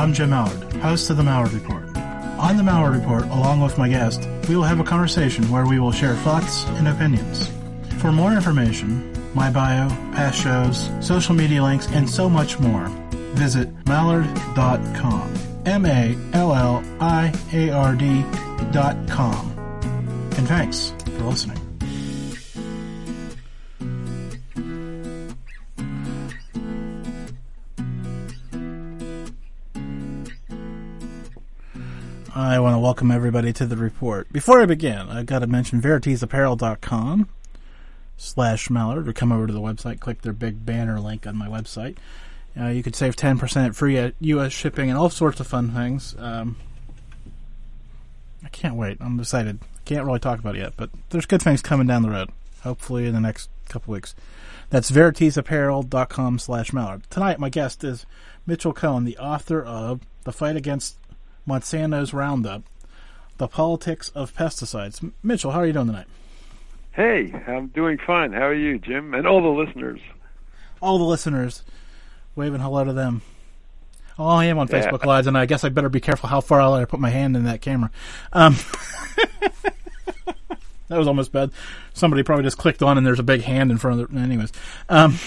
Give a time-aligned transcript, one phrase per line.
[0.00, 1.84] I'm Jim Malliard, host of the Malliard Report.
[2.38, 5.78] On the Malliard Report, along with my guest, we will have a conversation where we
[5.78, 7.52] will share thoughts and opinions.
[7.98, 12.88] For more information, my bio, past shows, social media links, and so much more,
[13.34, 15.34] visit malliard.com.
[15.66, 19.52] M A L L I A R D.com.
[20.38, 21.59] And thanks for listening.
[32.50, 34.32] I want to welcome everybody to the report.
[34.32, 37.28] Before I begin, I've got to mention veritasapparel.com
[38.16, 41.46] slash Malliard or come over to the website, click their big banner link on my
[41.46, 41.96] website.
[42.60, 44.50] Uh, you could save 10% free at U.S.
[44.50, 46.16] shipping and all sorts of fun things.
[46.18, 46.56] Um,
[48.44, 48.98] I can't wait.
[49.00, 49.60] I'm excited.
[49.84, 52.30] Can't really talk about it yet, but there's good things coming down the road.
[52.64, 54.16] Hopefully in the next couple weeks.
[54.70, 57.06] That's veritasapparel.com slash Malliard.
[57.10, 58.06] Tonight, my guest is
[58.48, 60.96] Mitchel Cohen, the author of The Fight Against
[61.50, 62.62] Monsanto's Roundup,
[63.38, 65.12] The Politics of Pesticides.
[65.24, 66.06] Mitchel, how are you doing tonight?
[66.92, 68.32] Hey, I'm doing fine.
[68.32, 69.14] How are you, Jim?
[69.14, 70.00] And all the listeners.
[70.80, 71.62] All the listeners,
[72.36, 73.22] waving hello to them.
[74.18, 74.82] Oh, I am on Yeah.
[74.90, 77.36] Facebook Live, and I guess I better be careful how far I put my hand
[77.36, 77.90] in that camera.
[78.32, 78.54] Um,
[80.88, 81.50] that was almost bad.
[81.94, 84.16] Somebody probably just clicked on, and there's a big hand in front of it.
[84.18, 84.52] Anyways,
[84.88, 85.18] um,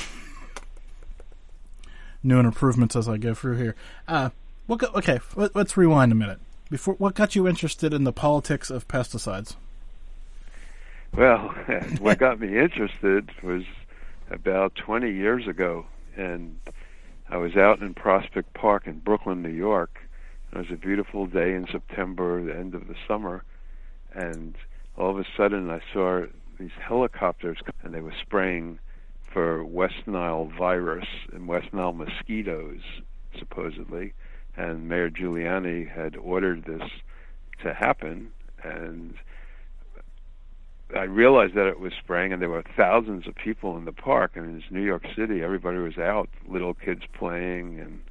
[2.24, 3.76] new improvements as I go through here.
[4.08, 4.30] Uh,
[4.68, 6.40] what got, okay, let, let's rewind a minute.
[6.70, 9.56] Before, what got you interested in the politics of pesticides?
[11.16, 11.50] Well,
[12.00, 13.64] what got me interested was
[14.32, 15.86] about 20 years ago,
[16.16, 16.60] and
[17.30, 20.00] I was out in Prospect Park in Brooklyn, New York.
[20.52, 23.44] It was a beautiful day in September, the end of the summer,
[24.14, 24.56] and
[24.98, 26.26] all of a sudden I saw
[26.60, 28.80] these helicopters, and they were spraying
[29.32, 32.82] for West Nile virus and West Nile mosquitoes,
[33.38, 34.14] supposedly.
[34.56, 36.90] And Mayor Giuliani had ordered this
[37.64, 38.32] to happen,
[38.64, 39.16] and
[40.96, 44.34] I realized that it was spraying, and there were thousands of people in the park.
[44.36, 48.02] And it's New York City; everybody was out, little kids playing and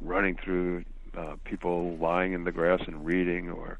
[0.00, 0.84] running through,
[1.16, 3.78] uh, people lying in the grass and reading or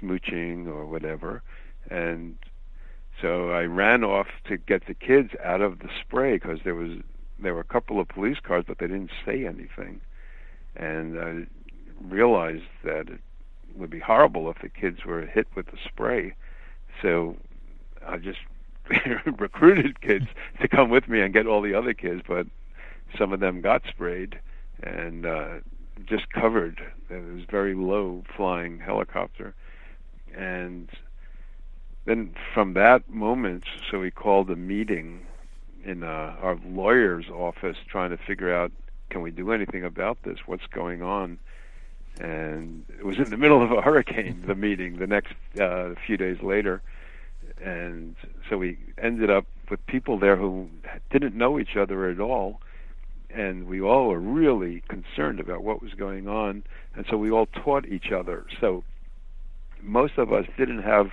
[0.00, 1.42] smooching or whatever.
[1.90, 2.36] And
[3.20, 6.98] so I ran off to get the kids out of the spray because there was
[7.38, 10.00] there were a couple of police cars, but they didn't say anything.
[10.74, 11.46] And I
[12.00, 13.20] realized that it
[13.74, 16.34] would be horrible if the kids were hit with the spray.
[17.02, 17.36] So
[18.06, 18.38] I just
[19.38, 20.26] recruited kids
[20.60, 22.46] to come with me and get all the other kids, but
[23.16, 24.38] some of them got sprayed
[24.82, 25.54] and uh,
[26.04, 26.80] just covered.
[27.10, 29.54] It was very low flying helicopter,
[30.34, 30.88] and
[32.04, 35.26] then from that moment, so we called a meeting
[35.84, 38.72] in uh, our lawyer's office trying to figure out
[39.08, 40.38] can we do anything about this?
[40.46, 41.38] What's going on?
[42.20, 44.44] And it was in the middle of a hurricane.
[44.46, 46.82] The meeting the next uh, few days later,
[47.62, 48.16] and
[48.48, 50.68] so we ended up with people there who
[51.10, 52.60] didn't know each other at all,
[53.30, 56.62] and we all were really concerned about what was going on,
[56.94, 58.46] and so we all taught each other.
[58.60, 58.84] So
[59.82, 61.10] most of us didn't have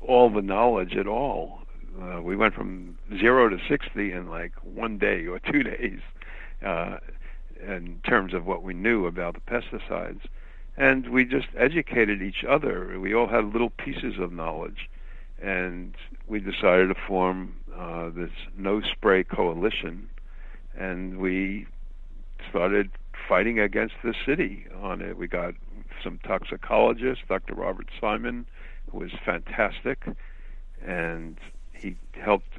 [0.00, 1.62] all the knowledge at all.
[2.00, 6.00] Uh, we went from zero to sixty in like one day or two days,
[6.64, 6.98] uh,
[7.66, 10.22] in terms of what we knew about the pesticides,
[10.76, 12.98] and we just educated each other.
[12.98, 14.88] We all had little pieces of knowledge,
[15.42, 15.94] and
[16.26, 20.08] we decided to form uh, this no spray coalition,
[20.76, 21.66] and we
[22.48, 22.90] started
[23.28, 25.16] fighting against the city on it.
[25.16, 25.54] We got
[26.02, 27.54] some toxicologists, Dr.
[27.54, 28.46] Robert Simon,
[28.90, 30.04] who was fantastic,
[30.84, 31.36] and
[31.72, 32.58] he helped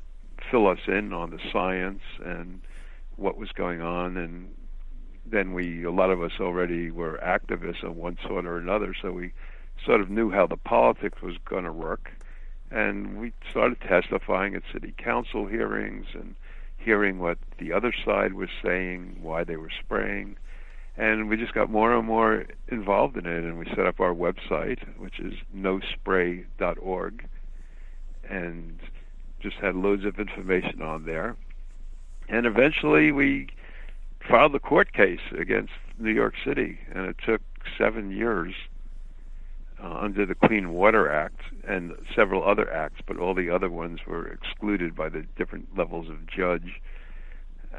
[0.50, 2.62] fill us in on the science and
[3.16, 4.50] what was going on and
[5.26, 9.12] then we a lot of us already were activists of one sort or another so
[9.12, 9.32] we
[9.86, 12.12] sort of knew how the politics was going to work.
[12.70, 16.36] And we started testifying at city council hearings and
[16.78, 20.38] hearing what the other side was saying why they were spraying.
[20.98, 24.14] And we just got more and more involved in it and we set up our
[24.14, 27.28] website which is nospray.org
[28.30, 28.80] and
[29.40, 31.36] just had loads of information on there.
[32.30, 33.48] And eventually we
[34.28, 37.42] filed a court case against New York City, and it took
[37.78, 38.54] seven years
[39.84, 44.00] uh, under the Clean Water Act and several other acts, but all the other ones
[44.06, 46.82] were excluded by the different levels of judge.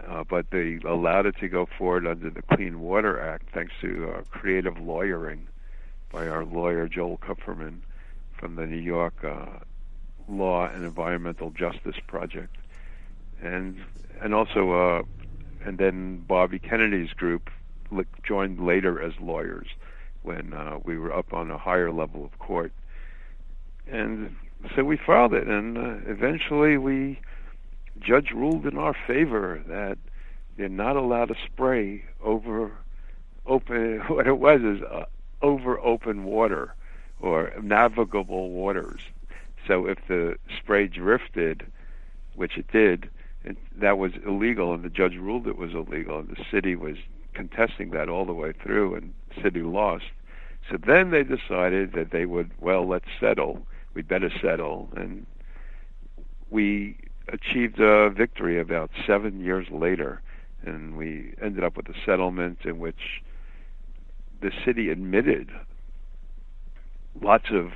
[0.09, 4.11] Uh, but they allowed it to go forward under the Clean Water Act thanks to
[4.11, 5.47] uh, creative lawyering
[6.11, 7.81] by our lawyer Joel Kupferman
[8.39, 9.47] from the New York uh,
[10.29, 12.57] Law and Environmental Justice Project,
[13.43, 13.77] and
[14.21, 15.03] and also uh,
[15.65, 17.51] and then Bobby Kennedy's group
[18.23, 19.69] joined later as lawyers
[20.23, 22.73] when uh, we were up on a higher level of court,
[23.87, 24.35] and
[24.75, 27.19] so we filed it, and uh, eventually we
[28.01, 29.99] judge ruled in our favor that
[30.57, 32.73] they're not allowed to spray over
[33.47, 33.99] open.
[34.09, 35.05] What it was is uh,
[35.41, 36.75] over open water
[37.21, 39.01] or navigable waters.
[39.67, 41.65] So if the spray drifted,
[42.35, 43.09] which it did,
[43.45, 46.97] it, that was illegal, and the judge ruled it was illegal, and the city was
[47.35, 50.05] contesting that all the way through, and the city lost.
[50.71, 53.67] So then they decided that they would, well, let's settle.
[53.95, 55.27] We'd better settle, and
[56.51, 56.97] we
[57.29, 60.23] achieved a victory about seven years later,
[60.65, 63.23] and we ended up with a settlement in which
[64.41, 65.51] the city admitted
[67.21, 67.73] lots of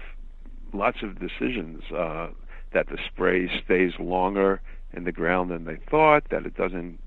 [0.72, 2.28] lots of decisions uh,
[2.72, 4.60] that the spray stays longer
[4.92, 6.98] in the ground than they thought, that it doesn't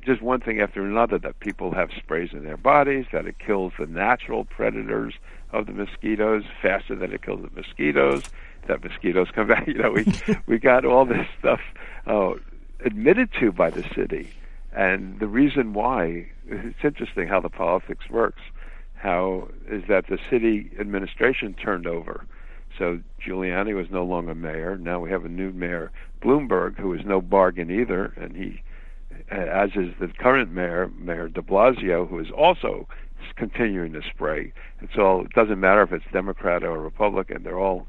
[0.00, 3.72] just one thing after another that people have sprays in their bodies, that it kills
[3.78, 5.14] the natural predators
[5.52, 8.22] of the mosquitoes faster than it kills the mosquitoes,
[8.66, 9.66] that mosquitoes come back.
[9.74, 10.06] You know, we
[10.46, 11.60] we got all this stuff
[12.06, 12.34] uh,
[12.84, 14.30] admitted to by the city,
[14.72, 18.42] and the reason why it's interesting how the politics works.
[18.94, 22.24] How is that the city administration turned over?
[22.78, 24.76] So Giuliani was no longer mayor.
[24.76, 25.92] Now we have a new mayor,
[26.22, 28.62] Bloomberg, who is no bargain either, and he,
[29.30, 32.88] as is the current mayor, Mayor De Blasio, who is also
[33.36, 34.52] continuing to spray.
[34.80, 35.24] It's all.
[35.24, 37.42] It doesn't matter if it's Democrat or Republican.
[37.42, 37.86] They're all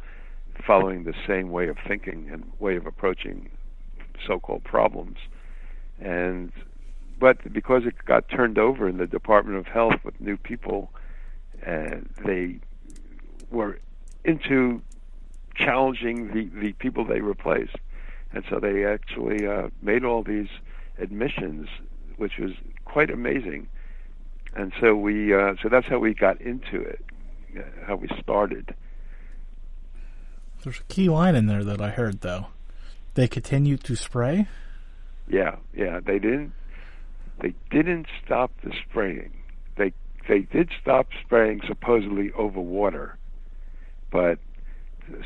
[0.66, 3.50] following the same way of thinking and way of approaching
[4.26, 5.18] so-called problems.
[6.00, 6.52] And
[7.20, 10.92] but because it got turned over in the Department of Health with new people,
[11.66, 12.60] and they
[13.52, 13.80] were
[14.26, 14.82] into
[15.56, 17.76] challenging the, the people they replaced.
[18.32, 20.50] And so they actually uh, made all these
[21.00, 21.70] admissions,
[22.18, 22.52] which was
[22.84, 23.68] quite amazing.
[24.56, 27.06] And so we, uh, so that's how we got into it,
[27.58, 28.76] uh, how we started.
[30.64, 32.48] There's a key line in there that I heard though.
[33.14, 34.48] They continued to spray.
[35.28, 36.00] Yeah, yeah.
[36.04, 36.54] They didn't.
[37.42, 39.32] They didn't stop the spraying.
[39.78, 39.94] They
[40.28, 43.18] they did stop spraying supposedly over water,
[44.16, 44.40] but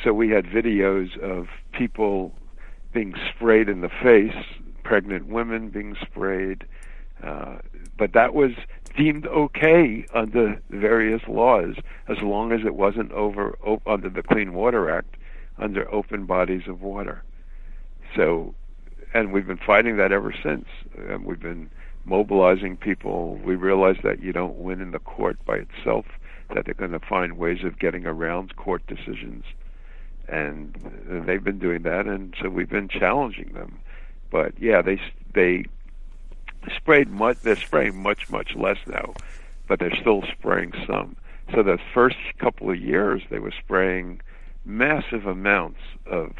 [0.03, 2.33] so we had videos of people
[2.91, 4.35] being sprayed in the face,
[4.83, 6.65] pregnant women being sprayed,
[7.21, 7.59] uh,
[7.99, 8.51] but that was
[8.97, 11.75] deemed okay under various laws
[12.07, 15.17] as long as it wasn't over op- under the Clean Water Act
[15.59, 17.21] under open bodies of water.
[18.15, 18.55] So,
[19.13, 20.65] and we've been fighting that ever since.
[21.07, 21.69] And we've been
[22.05, 23.35] mobilizing people.
[23.45, 26.05] We realize that you don't win in the court by itself,
[26.53, 29.45] that they're going to find ways of getting around court decisions.
[30.27, 30.75] And
[31.25, 33.79] they've been doing that, and so we've been challenging them.
[34.29, 35.01] But yeah, they
[35.33, 35.65] they
[36.75, 37.39] sprayed much.
[37.39, 39.15] They're spraying much much less now,
[39.67, 41.15] but they're still spraying some.
[41.53, 44.21] So the first couple of years, they were spraying
[44.65, 46.33] massive amounts of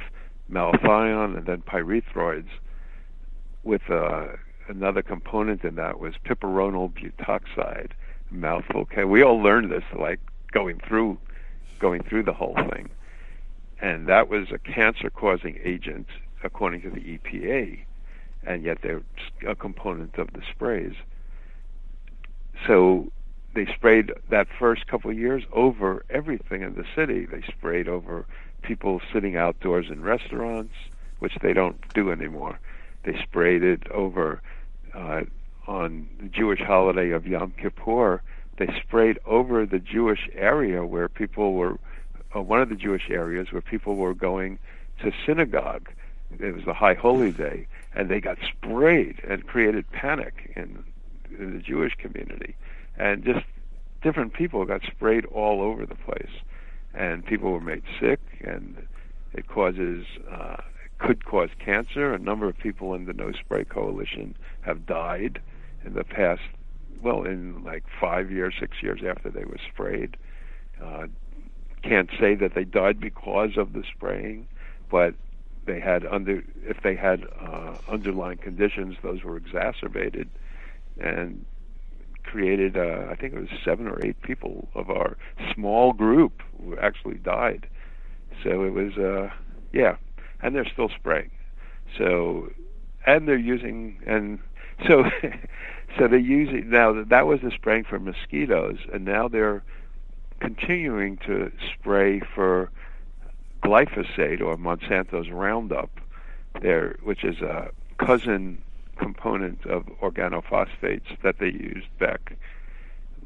[0.51, 2.49] malathion and then pyrethroids
[3.63, 4.27] with uh,
[4.67, 7.91] another component in that was piperonyl butoxide
[8.31, 10.19] mouthful okay we all learned this like
[10.51, 11.17] going through
[11.79, 12.89] going through the whole thing
[13.81, 16.07] and that was a cancer causing agent
[16.43, 17.79] according to the EPA
[18.45, 19.01] and yet they're
[19.47, 20.93] a component of the sprays
[22.67, 23.11] so
[23.55, 27.25] they sprayed that first couple of years over everything in the city.
[27.25, 28.25] They sprayed over
[28.61, 30.73] people sitting outdoors in restaurants,
[31.19, 32.59] which they don't do anymore.
[33.03, 34.41] They sprayed it over
[34.93, 35.21] uh,
[35.69, 38.21] on the Jewish holiday of Yom Kippur.
[38.57, 41.77] They sprayed over the Jewish area where people were,
[42.35, 44.59] uh, one of the Jewish areas where people were going
[45.01, 45.89] to synagogue.
[46.39, 50.83] It was the High Holy Day, and they got sprayed and created panic in,
[51.37, 52.55] in the Jewish community
[52.99, 53.45] and just
[54.03, 56.31] different people got sprayed all over the place,
[56.93, 58.75] and people were made sick, and
[59.33, 60.57] it causes uh,
[60.99, 62.13] could cause cancer.
[62.13, 65.41] A number of people in the No Spray Coalition have died
[65.85, 66.41] in the past,
[67.01, 70.17] well, in like five years, six years after they were sprayed.
[70.83, 71.07] Uh,
[71.83, 74.47] can't say that they died because of the spraying,
[74.91, 75.13] but
[75.65, 80.29] they had under if they had uh, underlying conditions, those were exacerbated
[80.99, 81.45] and
[82.23, 85.17] created, uh, I think it was seven or eight people of our
[85.53, 87.67] small group who actually died.
[88.43, 89.33] So it was, uh,
[89.73, 89.95] yeah,
[90.41, 91.31] and they're still spraying.
[91.97, 92.49] So,
[93.05, 94.39] and they're using, and
[94.87, 95.03] so,
[95.97, 99.63] so they're using, now that was the spraying for mosquitoes, and now they're
[100.39, 102.71] continuing to spray for
[103.63, 105.89] glyphosate or Monsanto's Roundup,
[106.61, 108.61] there, which is a cousin
[108.97, 112.37] component of organophosphates that they used back,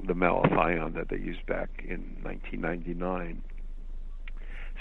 [0.06, 3.42] the malathion that they used back in 1999.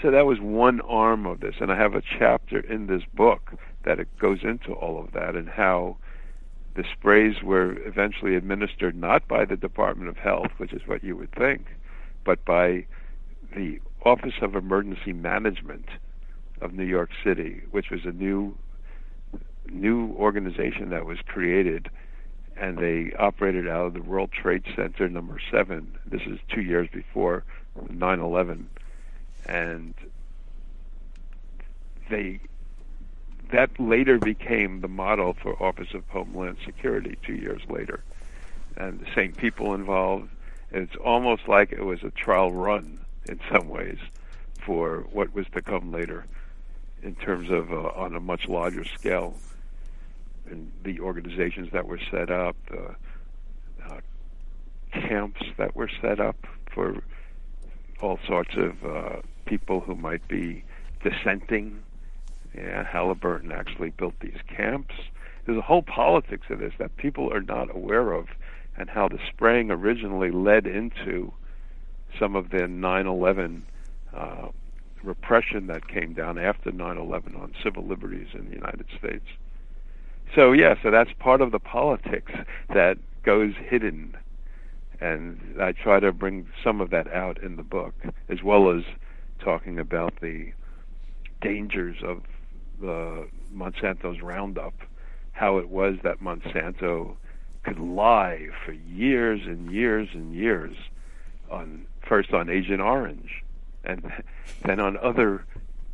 [0.01, 3.53] So that was one arm of this, and I have a chapter in this book
[3.85, 5.97] that it goes into all of that and how
[6.75, 11.15] the sprays were eventually administered not by the Department of Health, which is what you
[11.15, 11.67] would think,
[12.23, 12.85] but by
[13.55, 15.87] the Office of Emergency Management
[16.61, 18.57] of New York City, which was a new
[19.71, 21.89] new organization that was created
[22.57, 25.97] and they operated out of the World Trade Center number 7.
[26.05, 27.43] This is 2 years before
[27.89, 28.65] 9/11
[29.47, 29.93] and
[32.09, 32.39] they
[33.53, 38.03] that later became the model for Office of Homeland Security 2 years later.
[38.75, 40.29] And the same people involved
[40.71, 43.99] it's almost like it was a trial run in some ways
[44.65, 46.25] for what was to come later
[47.03, 49.35] in terms of uh, on a much larger scale
[50.49, 52.95] and the organizations that were set up, the
[53.87, 53.99] uh,
[54.91, 57.03] camps that were set up for
[58.01, 60.63] all sorts of uh, people who might be
[61.03, 61.83] dissenting.
[62.55, 64.95] Yeah, Halliburton actually built these camps.
[65.45, 68.27] There's a whole politics of this that people are not aware of,
[68.77, 71.33] and how the spraying originally led into
[72.17, 73.63] some of the 9/11
[74.13, 74.49] uh,
[75.03, 79.25] repression that came down after 9/11 on civil liberties in the United States.
[80.35, 82.31] So yeah, so that's part of the politics
[82.69, 84.15] that goes hidden,
[84.99, 87.93] and I try to bring some of that out in the book,
[88.29, 88.83] as well as
[89.39, 90.53] talking about the
[91.41, 92.23] dangers of
[92.83, 94.73] the Monsanto's Roundup,
[95.31, 97.15] how it was that Monsanto
[97.63, 100.75] could lie for years and years and years
[101.49, 103.43] on first on Agent Orange,
[103.83, 104.11] and
[104.65, 105.45] then on other.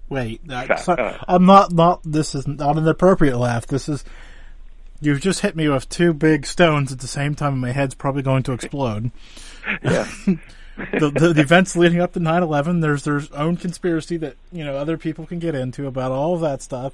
[0.10, 1.72] Wait, uh, I'm not.
[1.72, 3.68] Not this is not an appropriate laugh.
[3.68, 4.04] This is.
[5.02, 7.96] You've just hit me with two big stones at the same time, and my head's
[7.96, 9.12] probably going to explode.
[9.84, 10.08] yeah.
[11.00, 14.78] the, the, the, events leading up to 9-11, there's their own conspiracy that you know
[14.78, 16.94] other people can get into about all of that stuff,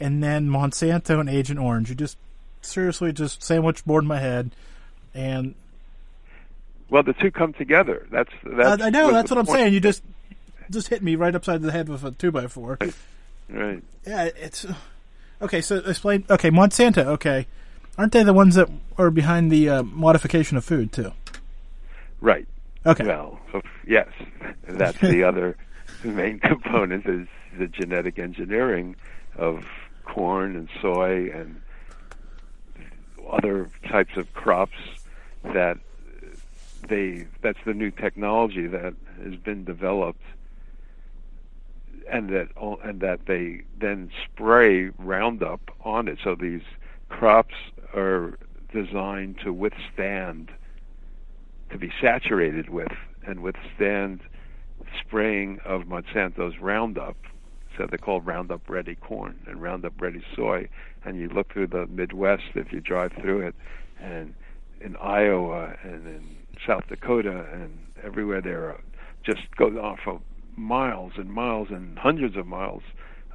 [0.00, 1.88] and then Monsanto and Agent Orange.
[1.88, 2.16] You just
[2.60, 4.50] seriously just sandwich board in my head,
[5.14, 5.54] and
[6.90, 8.06] well, the two come together.
[8.10, 8.82] That's that's.
[8.82, 9.12] I know.
[9.12, 9.58] That's what I'm point.
[9.58, 9.74] saying.
[9.74, 10.02] You just
[10.70, 12.78] just hit me right upside the head with a two by four.
[12.80, 12.94] Right.
[13.48, 13.82] right.
[14.06, 14.66] Yeah, it's
[15.42, 15.60] okay.
[15.60, 16.24] So explain.
[16.30, 17.04] Okay, Monsanto.
[17.06, 17.46] Okay,
[17.98, 21.12] aren't they the ones that are behind the uh, modification of food too?
[22.20, 22.48] Right.
[22.88, 23.04] Okay.
[23.04, 23.38] Well,
[23.86, 24.08] yes,
[24.66, 25.56] that's the other
[26.04, 27.28] main component is
[27.58, 28.96] the genetic engineering
[29.36, 29.64] of
[30.04, 31.60] corn and soy and
[33.30, 34.78] other types of crops
[35.44, 35.78] that
[36.88, 40.22] they that's the new technology that has been developed
[42.10, 42.48] and that
[42.82, 46.18] and that they then spray Roundup on it.
[46.24, 46.62] So these
[47.08, 47.54] crops
[47.94, 48.38] are
[48.72, 50.50] designed to withstand,
[51.70, 52.92] to be saturated with,
[53.26, 54.20] and withstand
[55.00, 57.16] spraying of Monsanto's Roundup.
[57.76, 60.68] So they're called Roundup Ready corn and Roundup Ready soy.
[61.04, 63.54] And you look through the Midwest if you drive through it,
[64.00, 64.34] and
[64.80, 68.76] in Iowa and in South Dakota and everywhere there
[69.24, 70.20] just goes on for
[70.56, 72.82] miles and miles and hundreds of miles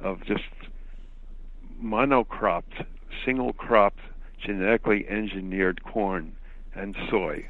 [0.02, 0.42] of just
[1.82, 2.84] monocropped,
[3.24, 4.00] single cropped,
[4.44, 6.34] genetically engineered corn
[6.74, 7.46] and soy,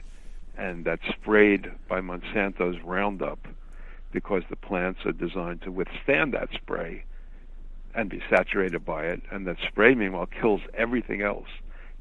[0.57, 3.47] and that's sprayed by Monsanto's Roundup
[4.13, 7.05] because the plants are designed to withstand that spray
[7.95, 9.23] and be saturated by it.
[9.31, 11.49] And that spray, meanwhile, kills everything else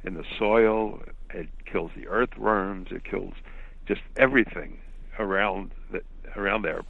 [0.03, 1.01] in the soil.
[1.31, 2.89] It kills the earthworms.
[2.91, 3.33] It kills
[3.87, 4.77] just everything
[5.19, 6.01] around the,
[6.35, 6.81] around there,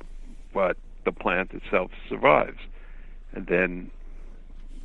[0.53, 2.60] but the plant itself survives,
[3.34, 3.91] and then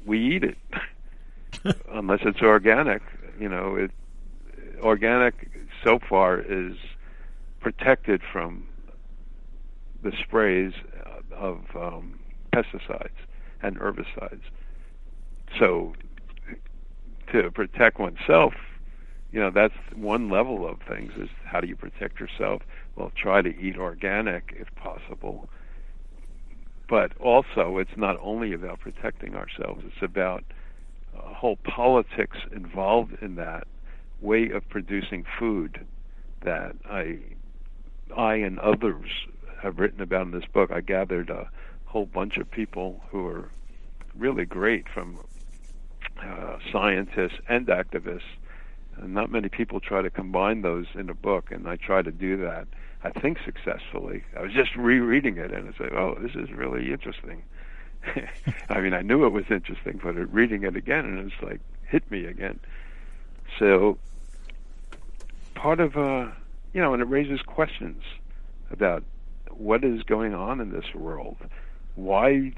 [0.07, 0.59] we eat it,
[1.91, 3.03] unless it's organic.
[3.39, 3.91] You know, it
[4.83, 5.51] organic
[5.85, 6.77] so far is
[7.61, 8.67] protected from
[10.03, 10.73] the sprays
[11.33, 12.19] of um,
[12.55, 13.11] pesticides
[13.63, 14.43] and herbicides.
[15.59, 15.95] So,
[17.33, 18.55] to protect oneself
[19.33, 22.63] you know that's one level of things is how do you protect yourself
[22.97, 25.49] well try to eat organic if possible
[26.89, 30.45] but also it's not only about protecting ourselves it's about
[31.15, 33.67] a whole politics involved in that
[34.21, 35.87] way of producing food
[36.43, 37.19] that I,
[38.17, 39.11] I and others
[39.63, 40.71] have written about in this book.
[40.71, 41.49] I gathered a
[41.85, 43.51] whole bunch of people who are
[44.17, 45.19] really great from
[46.23, 48.23] uh, scientists and activists.
[48.97, 52.11] And not many people try to combine those in a book, and I try to
[52.11, 52.67] do that.
[53.05, 54.25] I think successfully.
[54.37, 57.43] I was just rereading it, and I said, "Oh, this is really interesting."
[58.69, 62.11] I mean, I knew it was interesting, but reading it again, and it's like hit
[62.11, 62.59] me again.
[63.59, 63.99] So
[65.59, 66.31] part of, uh,
[66.73, 68.03] you know, and it raises questions
[68.71, 69.03] about
[69.51, 71.37] what is going on in this world.
[71.97, 72.53] Why,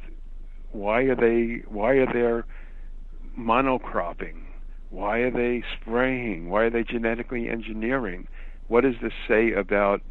[0.73, 1.63] why are they?
[1.67, 2.45] Why are there
[3.39, 4.43] monocropping?
[4.91, 6.51] Why are they spraying?
[6.51, 8.29] Why are they genetically engineering?
[8.69, 10.03] What does this say about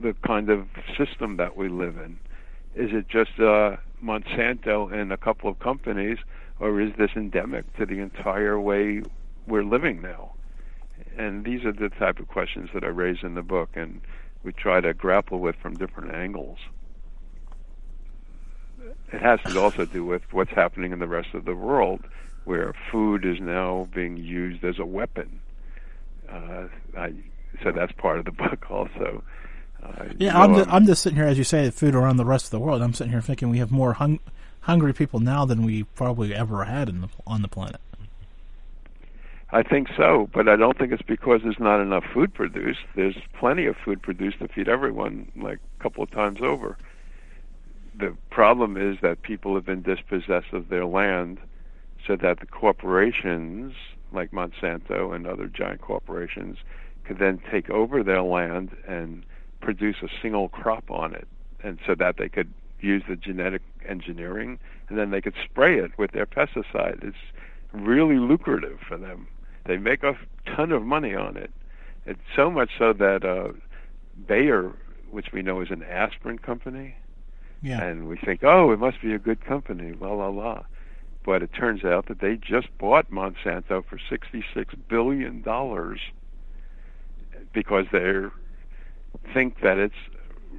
[0.00, 0.66] the kind of
[0.98, 2.18] system that we live in?
[2.74, 6.18] Is it just uh, Monsanto and a couple of companies,
[6.60, 9.02] or is this endemic to the entire way
[9.46, 10.32] we're living now?
[11.16, 14.00] And these are the type of questions that I raise in the book, and
[14.42, 16.58] we try to grapple with from different angles.
[19.12, 22.04] It has to also do with what's happening in the rest of the world,
[22.44, 25.40] where food is now being used as a weapon.
[26.28, 26.66] Uh,
[26.96, 27.12] I,
[27.62, 29.22] so that's part of the book also.
[29.82, 32.46] Uh, yeah, I'm, just, I'm just sitting here as you say, food around the rest
[32.46, 32.82] of the world.
[32.82, 34.18] I'm sitting here thinking we have more hung,
[34.60, 37.80] hungry people now than we probably ever had the, on the planet.
[39.54, 42.80] I think so, but I don't think it's because there's not enough food produced.
[42.96, 46.76] There's plenty of food produced to feed everyone, like a couple of times over.
[47.96, 51.38] The problem is that people have been dispossessed of their land
[52.04, 53.74] so that the corporations,
[54.12, 56.58] like Monsanto and other giant corporations,
[57.04, 59.24] could then take over their land and
[59.60, 61.28] produce a single crop on it,
[61.62, 64.58] and so that they could use the genetic engineering,
[64.88, 67.04] and then they could spray it with their pesticide.
[67.04, 67.16] It's
[67.72, 69.28] really lucrative for them.
[69.66, 71.50] They make a ton of money on it.
[72.06, 73.52] It's so much so that uh,
[74.26, 74.72] Bayer,
[75.10, 76.96] which we know is an aspirin company,
[77.62, 77.82] yeah.
[77.82, 80.64] and we think, oh, it must be a good company, la la la.
[81.24, 86.00] But it turns out that they just bought Monsanto for sixty-six billion dollars
[87.54, 88.24] because they
[89.32, 89.94] think that it's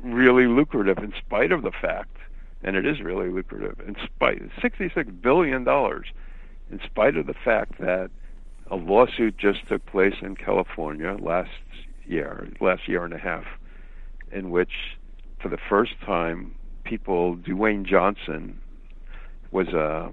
[0.04, 2.18] really lucrative, in spite of the fact,
[2.64, 6.08] and it is really lucrative, in spite sixty-six billion dollars,
[6.72, 8.10] in spite of the fact that
[8.72, 11.52] a lawsuit just took place in California last
[12.06, 13.46] year, last year and a half,
[14.32, 14.98] in which,
[15.42, 18.60] for the first time, people, Dewayne Johnson
[19.52, 20.12] was a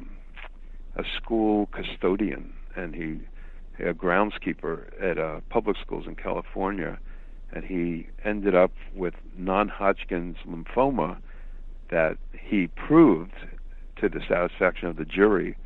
[0.94, 3.20] a school custodian, and he
[3.82, 6.98] a groundskeeper at uh, public schools in California,
[7.52, 11.16] and he ended up with non-Hodgkin's lymphoma
[11.90, 13.32] that he proved
[13.96, 15.56] to the satisfaction of the jury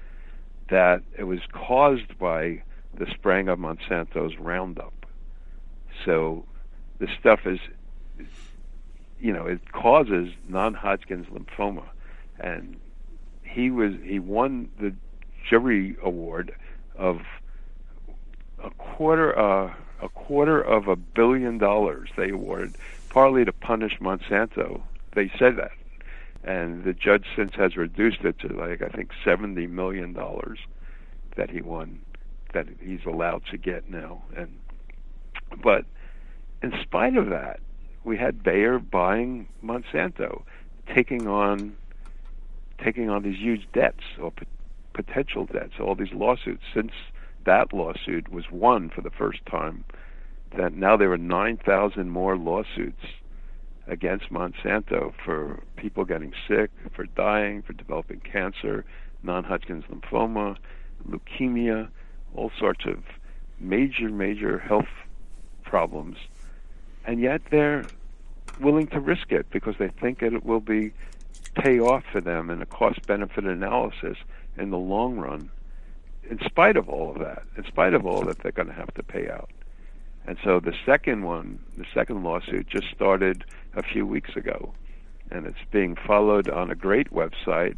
[0.71, 2.63] that it was caused by
[2.99, 5.07] the spraying of Monsanto's Roundup.
[6.05, 6.45] So
[6.99, 7.59] the stuff is,
[9.21, 11.85] you know, it causes non-Hodgkin's lymphoma,
[12.39, 12.77] and
[13.43, 14.95] he was he won the
[15.49, 16.55] jury award
[16.97, 17.21] of
[18.63, 22.77] a quarter uh, a quarter of a billion dollars they awarded
[23.09, 24.83] partly to punish Monsanto.
[25.15, 25.73] They said that,
[26.45, 30.59] and the judge since has reduced it to like I think seventy million dollars
[31.37, 32.01] that he won
[32.57, 34.23] that he's allowed to get now.
[34.37, 34.59] And
[35.63, 35.85] but
[36.63, 37.61] in spite of that,
[38.05, 40.43] we had Bayer buying Monsanto,
[40.95, 41.77] taking on
[42.83, 44.47] taking on these huge debts or p-
[44.93, 46.63] potential debts, all these lawsuits.
[46.75, 46.93] Since
[47.45, 49.85] that lawsuit was won for the first time,
[50.57, 53.03] that now there are 9,000 more lawsuits
[53.87, 58.85] against Monsanto for people getting sick, for dying, for developing cancer,
[59.23, 60.57] non-Hodgkin's lymphoma,
[61.09, 61.89] leukemia,
[62.35, 63.03] all sorts of
[63.59, 64.89] major, major health
[65.65, 66.19] problems,
[67.05, 67.85] and yet they're
[68.61, 70.93] willing to risk it because they think it will be
[71.55, 74.19] pay off for them in a cost benefit analysis
[74.59, 75.51] in the long run,
[76.29, 78.93] in spite of all of that, in spite of all that they're going to have
[78.95, 79.51] to pay out.
[80.27, 84.75] And so the second one, the second lawsuit, just started a few weeks ago,
[85.31, 87.77] and it's being followed on a great website,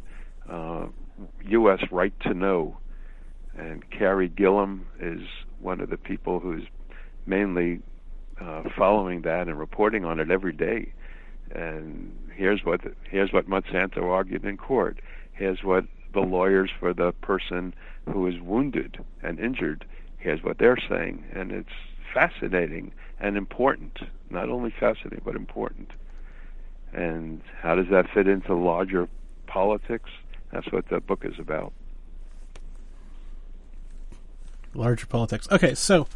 [0.48, 0.86] uh,
[1.46, 1.80] U.S.
[1.90, 2.78] Right to Know
[3.58, 5.20] and Carey Gillam is
[5.60, 6.64] one of the people who's
[7.26, 7.80] mainly
[8.40, 10.92] uh, following that and reporting on it every day.
[11.50, 15.00] And here's what here's what Monsanto argued in court.
[15.32, 17.74] Here's what the lawyers for the person
[18.06, 19.84] who is wounded and injured.
[20.18, 21.68] Here's what they're saying, and it's
[22.14, 23.98] fascinating and important.
[24.30, 25.90] Not only fascinating, but important.
[26.92, 29.08] And how does that fit into larger
[29.46, 30.10] politics?
[30.52, 31.72] That's what the book is about
[34.74, 35.48] larger politics.
[35.50, 36.06] Okay, so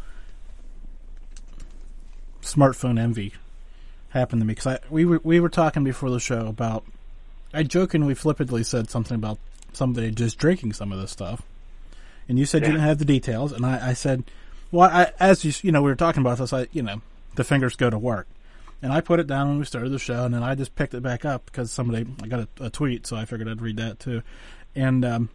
[2.41, 3.33] smartphone envy
[4.09, 6.83] happened to me because I we were we were talking before the show about
[7.53, 9.39] I jokingly flippantly said something about
[9.73, 11.41] somebody just drinking some of this stuff,
[12.27, 12.67] and you said Yeah.
[12.67, 14.23] you didn't have the details, and I, I said,
[14.71, 17.01] well, I, as you you know we were talking about this, I you know
[17.35, 18.27] the fingers go to work,
[18.81, 20.93] and I put it down when we started the show, and then I just picked
[20.93, 23.77] it back up because somebody I got a, a tweet, so I figured I'd read
[23.77, 24.21] that too,
[24.75, 25.29] and um,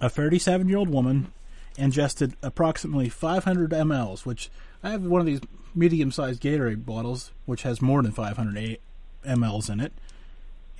[0.00, 1.32] a 37 year old woman
[1.78, 4.50] ingested approximately 500 mLs, which
[4.82, 5.40] I have one of these
[5.74, 8.78] medium sized Gatorade bottles, which has more than 500
[9.26, 9.92] mLs in it,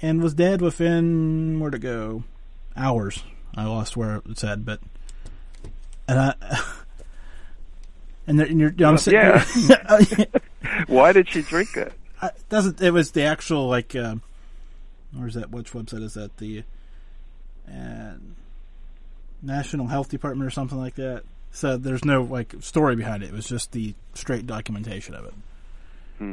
[0.00, 2.24] and was dead within, where to go?
[2.76, 3.22] Hours.
[3.54, 4.80] I lost where it said, but.
[6.08, 6.34] And I.
[8.28, 10.24] And, there, and you're, I'm sitting yeah.
[10.88, 11.92] Why did she drink it?
[12.20, 14.22] I- doesn't it was the actual like um,
[15.12, 16.64] where's that which website is that the
[17.68, 18.14] uh,
[19.42, 23.30] National Health Department or something like that so there's no like story behind it.
[23.30, 25.34] It was just the straight documentation of it.
[26.18, 26.32] Hmm.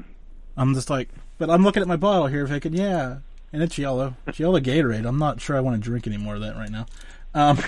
[0.58, 3.18] I'm just like but I'm looking at my bottle here thinking yeah
[3.52, 4.16] and it's yellow.
[4.28, 5.06] It's yellow Gatorade.
[5.06, 6.86] I'm not sure I want to drink any more of that right now.
[7.34, 7.58] Um,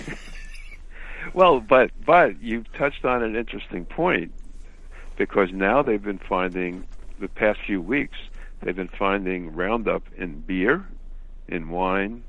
[1.33, 4.31] Well, but but you've touched on an interesting point
[5.17, 6.85] because now they've been finding
[7.19, 8.17] the past few weeks
[8.61, 10.85] they've been finding Roundup in beer,
[11.47, 12.23] in wine,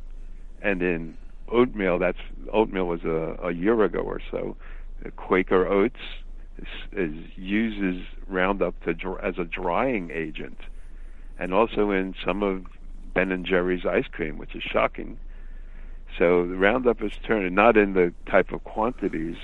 [0.62, 1.16] and in
[1.48, 1.98] oatmeal.
[1.98, 2.18] That's
[2.52, 4.56] oatmeal was a, a year ago or so.
[5.16, 6.00] Quaker Oats
[6.58, 10.58] is, is uses Roundup to, as a drying agent,
[11.38, 12.64] and also in some of
[13.14, 15.18] Ben and Jerry's ice cream, which is shocking.
[16.18, 19.36] So the Roundup is turning not in the type of quantities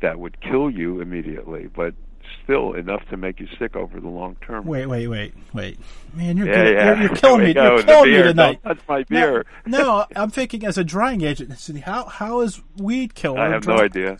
[0.00, 1.94] that would kill you immediately, but
[2.42, 4.64] still enough to make you sick over the long term.
[4.66, 5.78] wait wait wait wait
[6.14, 6.84] man you're Yeah, yeah.
[6.86, 9.46] You're, you're killing me you're killing me tonight touch my beer.
[9.66, 11.52] No, no, I'm thinking as a drying agent.
[11.84, 13.40] How how is weed killer?
[13.40, 14.18] I have no idea.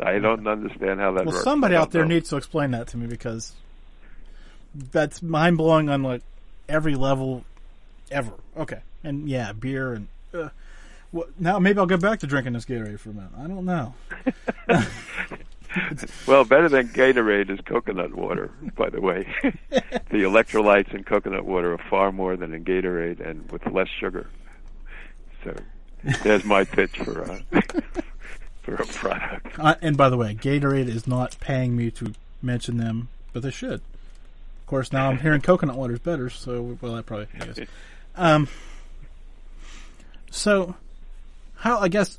[0.00, 1.26] I don't understand how that works.
[1.26, 1.44] Well, works.
[1.44, 2.14] somebody out there know.
[2.14, 3.52] needs to explain that to me because
[4.74, 6.22] that's mind blowing on like
[6.68, 7.44] every level
[8.10, 8.32] ever.
[8.56, 10.48] Okay, and yeah, beer and uh,
[11.12, 13.30] well, now maybe I'll go back to drinking this Gatorade for a minute.
[13.38, 13.94] I don't know.
[16.26, 19.26] Well, better than Gatorade is coconut water, by the way.
[19.42, 24.28] the electrolytes in coconut water are far more than in Gatorade and with less sugar.
[25.44, 25.54] So
[26.22, 27.40] there's my pitch for uh,
[28.62, 29.58] for a product.
[29.58, 33.50] Uh, and by the way, Gatorade is not paying me to mention them, but they
[33.50, 33.80] should.
[33.80, 37.58] Of course, now I'm hearing coconut water is better, so well, that probably I guess.
[38.16, 38.48] Um.
[40.30, 40.76] So,
[41.56, 42.18] how I guess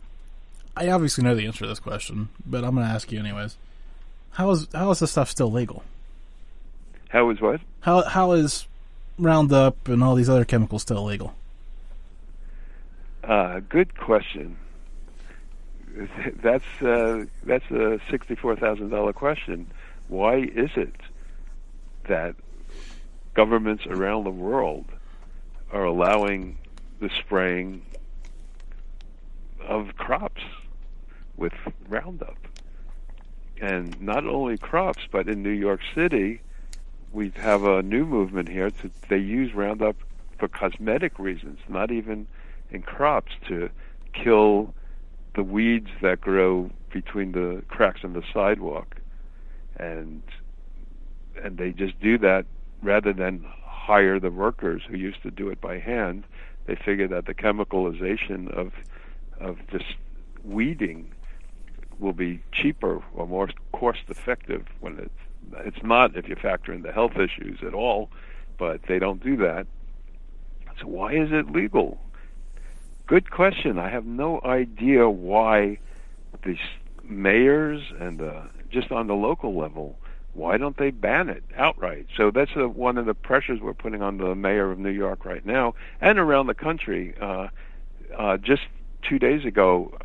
[0.75, 3.57] I obviously know the answer to this question, but I'm going to ask you anyways.
[4.31, 5.83] How is how is this stuff still legal?
[7.09, 7.61] How is what?
[7.81, 8.67] How how is
[9.19, 11.35] Roundup and all these other chemicals still legal?
[13.23, 14.57] Uh, good question.
[16.41, 19.67] That's uh, that's a sixty-four thousand dollar question.
[20.07, 20.95] Why is it
[22.07, 22.35] that
[23.35, 24.85] governments around the world
[25.71, 26.57] are allowing
[26.99, 27.83] the spraying
[29.61, 30.41] of crops
[31.37, 31.53] with
[31.87, 32.37] Roundup?
[33.61, 36.41] And not only crops, but in New York City,
[37.11, 38.71] we have a new movement here.
[38.71, 39.95] To, they use Roundup
[40.39, 42.27] for cosmetic reasons, not even
[42.71, 43.69] in crops to
[44.13, 44.73] kill
[45.35, 48.97] the weeds that grow between the cracks in the sidewalk
[49.77, 50.21] and
[51.41, 52.45] and they just do that
[52.81, 56.23] rather than hire the workers who used to do it by hand
[56.65, 58.71] they figure that the chemicalization of
[59.39, 59.95] of just
[60.43, 61.11] weeding
[61.99, 66.81] will be cheaper or more cost effective when it's it's not if you factor in
[66.81, 68.09] the health issues at all
[68.57, 69.67] but they don't do that
[70.79, 71.99] so why is it legal
[73.05, 73.77] Good question.
[73.77, 75.79] I have no idea why
[76.43, 76.57] the
[77.03, 79.97] mayors and uh, just on the local level,
[80.33, 82.07] why don't they ban it outright?
[82.15, 85.25] So that's uh one of the pressures we're putting on the mayor of New York
[85.25, 87.13] right now and around the country.
[87.19, 87.49] Uh,
[88.17, 88.63] uh, just
[89.07, 89.97] two days ago,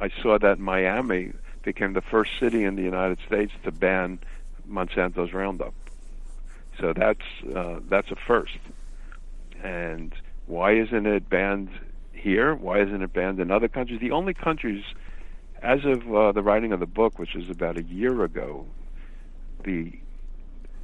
[0.00, 1.32] I saw that Miami
[1.62, 4.18] became the first city in the United States to ban
[4.66, 5.74] Monsanto's Roundup.
[6.80, 7.20] So that's
[7.54, 8.58] uh, that's a first.
[9.62, 10.14] And
[10.46, 11.68] why isn't it banned
[12.12, 12.54] here?
[12.54, 14.00] Why isn't it banned in other countries?
[14.00, 14.82] The only countries,
[15.62, 18.66] as of uh, the writing of the book, which was about a year ago,
[19.64, 19.92] the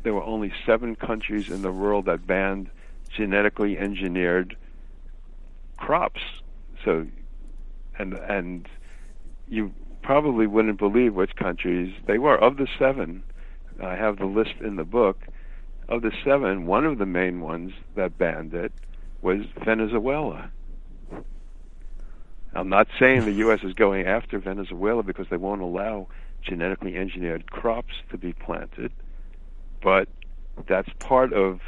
[0.03, 2.71] there were only seven countries in the world that banned
[3.09, 4.57] genetically engineered
[5.79, 6.21] crops.
[6.85, 7.07] So,
[7.99, 8.69] and and
[9.49, 12.37] you probably wouldn't believe which countries they were.
[12.37, 13.23] Of the seven,
[13.83, 15.27] I have the list in the book.
[15.89, 18.73] Of the seven, one of the main ones that banned it
[19.23, 20.51] was Venezuela.
[22.55, 23.61] I'm not saying the U.S.
[23.63, 26.09] is going after Venezuela because they won't allow
[26.43, 28.93] genetically engineered crops to be planted,
[29.83, 30.09] but
[30.67, 31.61] that's part of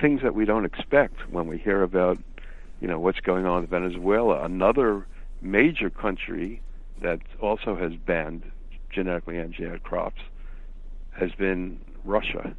[0.00, 2.18] things that we don't expect when we hear about,
[2.80, 4.44] you know, what's going on in Venezuela.
[4.44, 5.06] Another
[5.46, 6.60] major country
[7.02, 8.42] that also has banned
[8.90, 10.20] genetically engineered crops
[11.12, 12.54] has been Russia.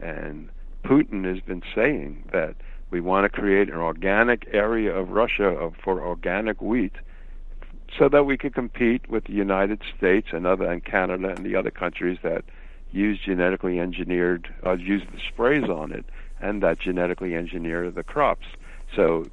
[0.00, 0.48] And
[0.84, 2.56] Putin has been saying that
[2.90, 6.94] we want to create an organic area of Russia for organic wheat
[7.98, 11.56] so that we could compete with the United States and other and Canada and the
[11.56, 12.44] other countries that
[12.92, 16.04] use genetically engineered uh, use the sprays on it
[16.40, 18.46] and that genetically engineer the crops.
[18.94, 19.26] So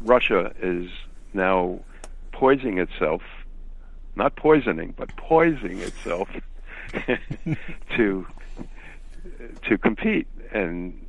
[0.00, 0.88] Russia is
[1.32, 1.80] now
[2.32, 3.22] poisoning itself,
[4.16, 6.28] not poisoning, but poisoning itself
[7.96, 8.26] to
[9.68, 11.00] to compete and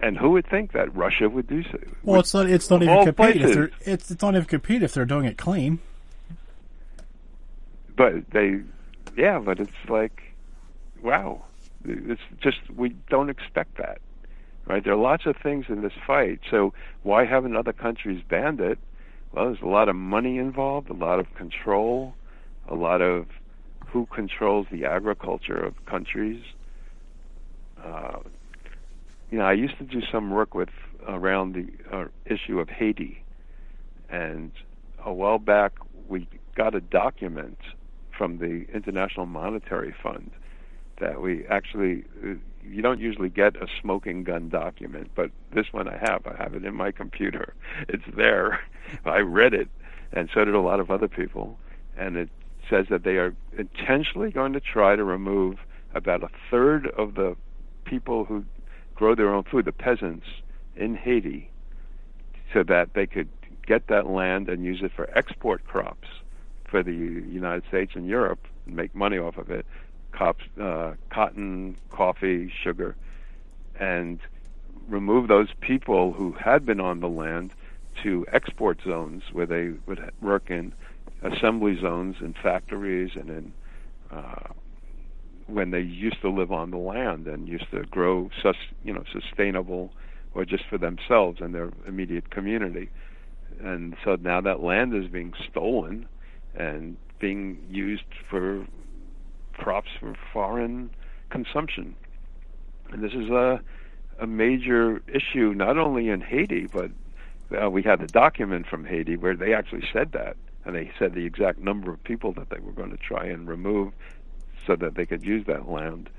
[0.00, 1.78] and who would think that Russia would do so?
[2.04, 2.48] Well, it's not.
[2.48, 3.42] It's not even compete.
[3.42, 5.80] If they're, it's, it's not even compete if they're doing it clean.
[7.96, 8.60] But they,
[9.16, 9.40] yeah.
[9.40, 10.22] But it's like,
[11.02, 11.44] wow.
[11.84, 13.98] It's just we don't expect that,
[14.68, 14.84] right?
[14.84, 16.40] There are lots of things in this fight.
[16.50, 18.78] So why haven't other countries banned it?
[19.32, 22.14] Well, there's a lot of money involved, a lot of control,
[22.68, 23.26] a lot of
[23.86, 26.42] who controls the agriculture of countries.
[27.82, 28.18] Uh,
[29.30, 30.68] you know, I used to do some work with
[31.06, 33.24] around the uh, issue of Haiti,
[34.10, 34.52] and
[35.04, 35.72] a while back
[36.08, 37.58] we got a document
[38.16, 40.30] from the International Monetary Fund
[41.00, 42.34] that we actually uh,
[42.70, 46.26] you don't usually get a smoking gun document, but this one I have.
[46.26, 47.54] I have it in my computer.
[47.88, 48.60] It's there.
[49.04, 49.68] I read it,
[50.12, 51.58] and so did a lot of other people,
[51.96, 52.28] and it
[52.68, 55.58] says that they are intentionally going to try to remove
[55.94, 57.36] about a third of the
[57.84, 58.44] people who
[58.94, 60.26] grow their own food, the peasants
[60.76, 61.50] in Haiti,
[62.52, 63.28] so that they could
[63.66, 66.08] get that land and use it for export crops
[66.68, 69.66] for the United States and Europe and make money off of it.
[70.20, 72.96] Uh, cotton, coffee, sugar,
[73.78, 74.18] and
[74.88, 77.52] remove those people who had been on the land
[78.02, 80.72] to export zones where they would work in
[81.22, 83.52] assembly zones in factories and in
[84.10, 84.48] uh,
[85.46, 89.04] when they used to live on the land and used to grow sus, you know
[89.12, 89.92] sustainable
[90.34, 92.90] or just for themselves and their immediate community.
[93.62, 96.06] And so now that land is being stolen
[96.54, 98.66] and being used for
[99.58, 100.90] crops for foreign
[101.30, 101.94] consumption.
[102.90, 103.60] And this is a
[104.20, 106.90] a major issue not only in Haiti but
[107.56, 110.36] uh, we had the document from Haiti where they actually said that.
[110.64, 113.48] And they said the exact number of people that they were going to try and
[113.48, 113.92] remove
[114.66, 116.10] so that they could use that land,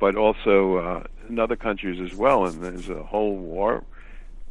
[0.00, 2.44] but also uh, in other countries as well.
[2.44, 3.84] And there's a whole war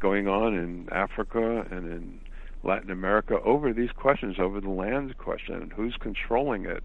[0.00, 2.20] going on in Africa and in
[2.62, 6.82] Latin America over these questions, over the land question, and who's controlling it,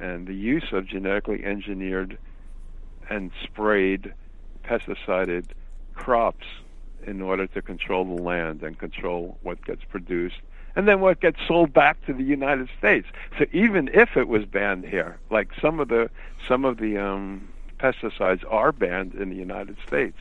[0.00, 2.18] and the use of genetically engineered
[3.10, 4.12] and sprayed,
[4.62, 5.54] pesticided
[5.94, 6.46] crops
[7.06, 10.36] in order to control the land and control what gets produced
[10.76, 13.08] and then what gets sold back to the United States.
[13.36, 16.08] So even if it was banned here, like some of the
[16.46, 17.48] some of the um,
[17.80, 20.16] pesticides are banned in the United States,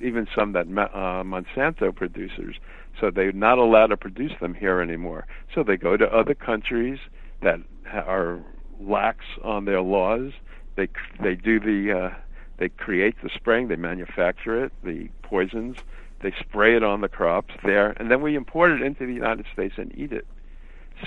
[0.00, 2.56] even some that uh, Monsanto producers,
[3.00, 5.26] so they're not allowed to produce them here anymore.
[5.54, 6.98] So they go to other countries
[7.40, 8.40] that are
[8.80, 10.32] lax on their laws.
[10.76, 10.88] They
[11.20, 12.14] they do the uh,
[12.58, 15.76] they create the spraying, they manufacture it, the poisons,
[16.20, 19.46] they spray it on the crops there, and then we import it into the United
[19.52, 20.26] States and eat it.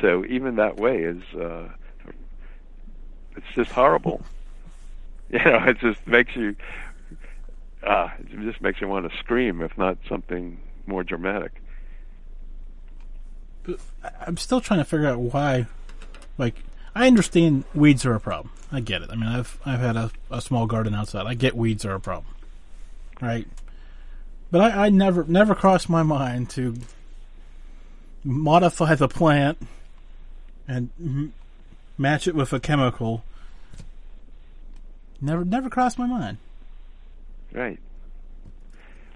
[0.02, 1.70] So even that way is uh,
[3.36, 4.22] it's just horrible.
[5.32, 6.56] You know, it just makes you
[7.84, 11.52] uh, it just makes you want to scream, if not something more dramatic.
[14.26, 15.68] I'm still trying to figure out why.
[16.38, 16.56] Like,
[16.96, 18.52] I understand weeds are a problem.
[18.72, 19.10] I get it.
[19.12, 21.26] I mean, I've I've had a, a small garden outside.
[21.26, 22.34] I get weeds are a problem,
[23.22, 23.48] right?
[24.52, 26.76] But I, I never never crossed my mind to
[28.24, 29.58] modify the plant
[30.68, 31.34] and m-
[31.98, 33.24] match it with a chemical.
[35.22, 36.38] Never never crossed my mind.
[37.52, 37.80] Right.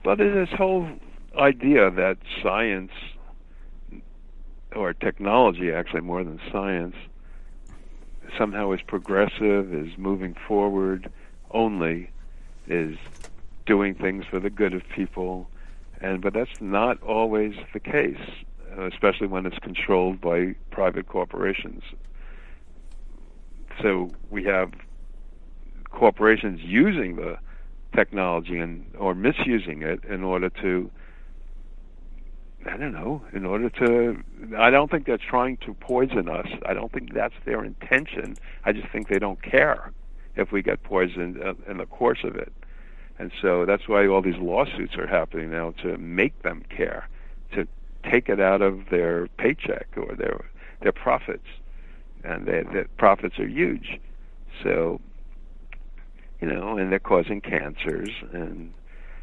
[0.03, 0.89] Well, there's this whole
[1.37, 2.91] idea that science
[4.75, 6.95] or technology, actually more than science,
[8.37, 11.11] somehow is progressive, is moving forward
[11.51, 12.09] only,
[12.67, 12.97] is
[13.65, 15.49] doing things for the good of people,
[16.01, 18.19] and but that's not always the case,
[18.77, 21.83] especially when it's controlled by private corporations.
[23.81, 24.73] So we have
[25.89, 27.37] corporations using the
[27.95, 30.89] technology and or misusing it in order to
[32.65, 34.23] I don't know, in order to,
[34.57, 36.47] I don't think they're trying to poison us.
[36.65, 38.37] I don't think that's their intention.
[38.63, 39.91] I just think they don't care
[40.35, 42.53] if we get poisoned uh, in the course of it.
[43.19, 47.07] And so that's why all these lawsuits are happening now to make them care,
[47.53, 47.67] to
[48.09, 50.45] take it out of their paycheck or their
[50.81, 51.47] their profits,
[52.23, 53.99] and their, their profits are huge.
[54.63, 54.99] So,
[56.41, 58.73] you know, and they're causing cancers, and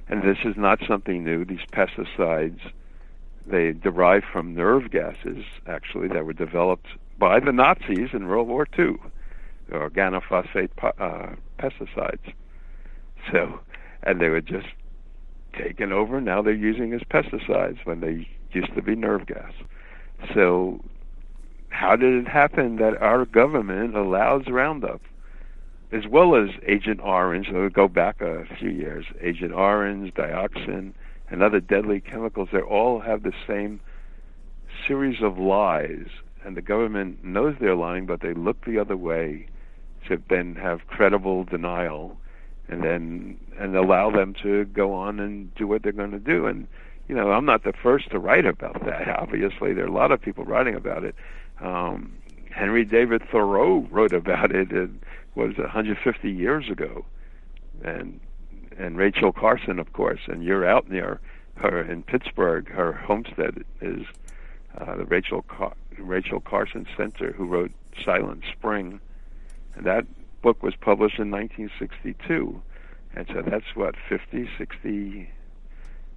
[0.08, 1.44] and this is not something new.
[1.44, 2.60] These pesticides,
[3.46, 6.86] they derive from nerve gases, actually, that were developed
[7.18, 8.96] by the Nazis in World War II,
[9.70, 12.32] organophosphate uh, pesticides.
[13.30, 13.60] So
[14.02, 14.68] and they were just
[15.56, 16.20] taken over.
[16.20, 19.52] Now they're using as pesticides when they used to be nerve gas.
[20.34, 20.80] So,
[21.68, 25.00] how did it happen that our government allows Roundup,
[25.92, 27.48] as well as Agent Orange?
[27.50, 29.06] So go back a few years.
[29.20, 30.92] Agent Orange, dioxin,
[31.30, 32.48] and other deadly chemicals.
[32.52, 33.80] They all have the same
[34.86, 36.06] series of lies,
[36.44, 39.46] and the government knows they're lying, but they look the other way
[40.08, 42.16] to then have credible denial
[42.68, 46.46] and then and allow them to go on and do what they're going to do.
[46.46, 46.66] And
[47.08, 49.08] you know, I'm not the first to write about that.
[49.08, 51.14] Obviously, there are a lot of people writing about it.
[51.60, 52.12] Um,
[52.50, 54.70] Henry David Thoreau wrote about it.
[54.70, 54.90] It
[55.34, 57.04] was 150 years ago,
[57.84, 58.20] and
[58.80, 60.20] and Rachel Carson, of course.
[60.26, 61.20] And you're out near
[61.56, 62.68] her in Pittsburgh.
[62.68, 64.06] Her homestead is
[64.78, 69.00] uh, the Rachel Car- Rachel Carson Center, who wrote Silent Spring,
[69.74, 70.06] and that
[70.40, 72.62] book was published in 1962.
[73.14, 75.30] And so that's what, 50, 60,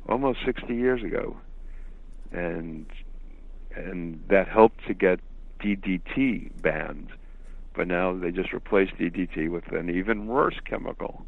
[0.07, 1.35] almost 60 years ago.
[2.31, 2.85] And
[3.75, 5.19] and that helped to get
[5.59, 7.09] DDT banned.
[7.73, 11.25] But now they just replaced DDT with an even worse chemical.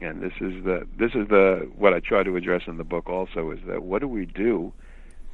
[0.00, 3.08] And this is the this is the what I try to address in the book
[3.08, 4.72] also is that what do we do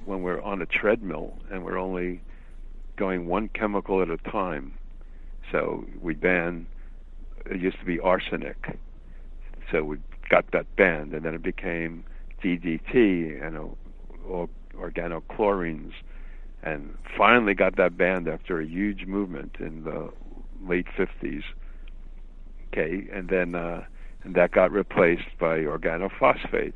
[0.06, 2.22] when we're on a treadmill and we're only
[2.96, 4.74] going one chemical at a time?
[5.52, 6.66] So we ban.
[7.46, 8.78] It used to be arsenic,
[9.70, 9.98] so we
[10.30, 12.04] got that banned, and then it became
[12.42, 13.76] DDT and
[14.26, 15.92] or, organochlorines,
[16.62, 20.10] and finally got that banned after a huge movement in the
[20.66, 21.42] late 50s.
[22.68, 23.84] Okay, and then uh,
[24.24, 26.72] and that got replaced by organophosphates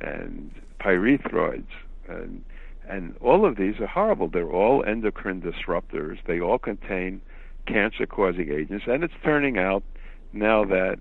[0.00, 1.66] and pyrethroids
[2.08, 2.42] and
[2.90, 4.26] and all of these are horrible.
[4.26, 6.18] They're all endocrine disruptors.
[6.26, 7.20] They all contain
[7.66, 8.86] cancer causing agents.
[8.88, 9.84] And it's turning out
[10.32, 10.98] now that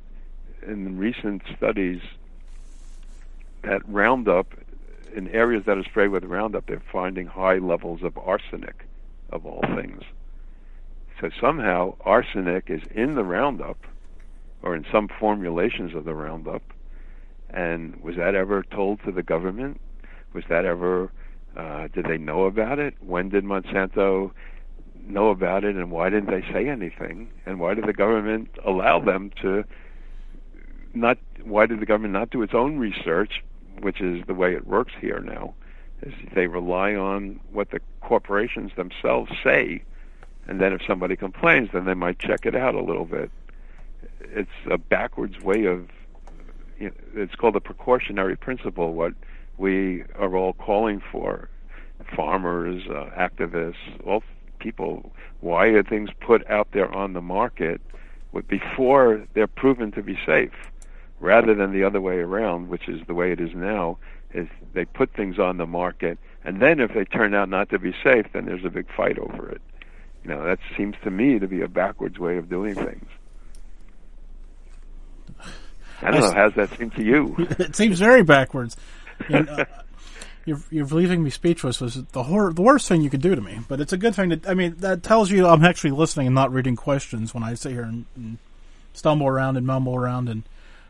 [0.62, 2.02] in recent studies
[3.64, 4.54] that Roundup,
[5.16, 8.86] in areas that are sprayed with Roundup, they're finding high levels of arsenic,
[9.32, 10.04] of all things.
[11.20, 13.78] So somehow arsenic is in the Roundup,
[14.62, 16.64] or in some formulations of the Roundup.
[17.50, 19.80] And was that ever told to the government?
[20.34, 21.12] Was that ever,
[21.56, 22.96] uh, did they know about it?
[23.00, 24.32] When did Monsanto
[25.08, 29.00] know about it and why didn't they say anything and why did the government allow
[29.00, 29.64] them to
[30.94, 33.44] not why did the government not do its own research
[33.82, 35.54] which is the way it works here now
[36.04, 39.82] is they rely on what the corporations themselves say
[40.48, 43.32] and then if somebody complains then they might check it out a little bit
[44.22, 45.88] it's a backwards way of
[46.80, 49.14] you know, it's called the precautionary principle what
[49.58, 51.50] we are all calling for
[52.16, 54.24] farmers uh, activists all
[54.60, 57.82] people why are things put out there on the market
[58.48, 60.54] before they're proven to be safe,
[61.20, 63.98] rather than the other way around, which is the way it is now.
[64.32, 67.80] Is they put things on the market, and then if they turn out not to
[67.80, 69.62] be safe, then there's a big fight over it.
[70.24, 73.08] You know, that seems to me to be a backwards way of doing things.
[76.02, 76.32] I don't know.
[76.32, 77.36] How's that seem to you?
[77.60, 78.76] it seems very backwards.
[79.28, 79.66] And, uh,
[80.46, 81.80] you're you're leaving me speechless.
[81.80, 83.60] Was the hor- the worst thing you could do to me?
[83.68, 84.42] But it's a good thing to.
[84.48, 87.72] I mean, that tells you I'm actually listening and not reading questions when I sit
[87.72, 88.38] here and, and
[88.94, 90.30] stumble around and mumble around.
[90.30, 90.44] And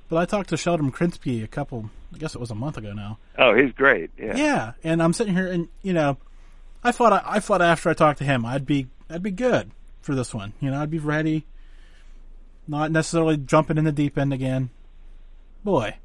[0.08, 1.90] but I talked to Sheldon Krimsky a couple.
[2.14, 3.20] I guess it was a month ago now.
[3.38, 4.10] Oh, he's great.
[4.18, 4.36] Yeah.
[4.36, 6.18] Yeah, and I'm sitting here and you know,
[6.84, 9.72] I thought I, I thought after I talked to him, I'd be I'd be good
[10.02, 10.54] for this one.
[10.60, 11.46] You know, I'd be ready.
[12.68, 14.70] Not necessarily jumping in the deep end again.
[15.64, 15.96] Boy,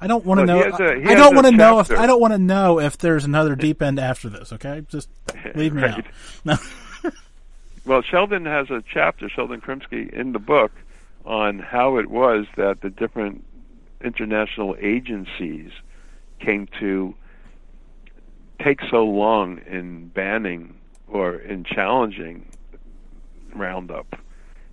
[0.00, 0.62] I don't want to know.
[0.62, 3.82] I don't want to know if I don't want to know if there's another deep
[3.82, 4.52] end after this.
[4.52, 5.08] Okay, just
[5.54, 5.98] leave me right.
[5.98, 6.04] out.
[6.44, 6.56] No.
[7.86, 10.72] well, Sheldon has a chapter, Sheldon Krimsky, in the book
[11.24, 13.44] on how it was that the different
[14.02, 15.72] international agencies
[16.38, 17.14] came to
[18.62, 20.74] take so long in banning
[21.08, 22.46] or in challenging
[23.54, 24.20] Roundup.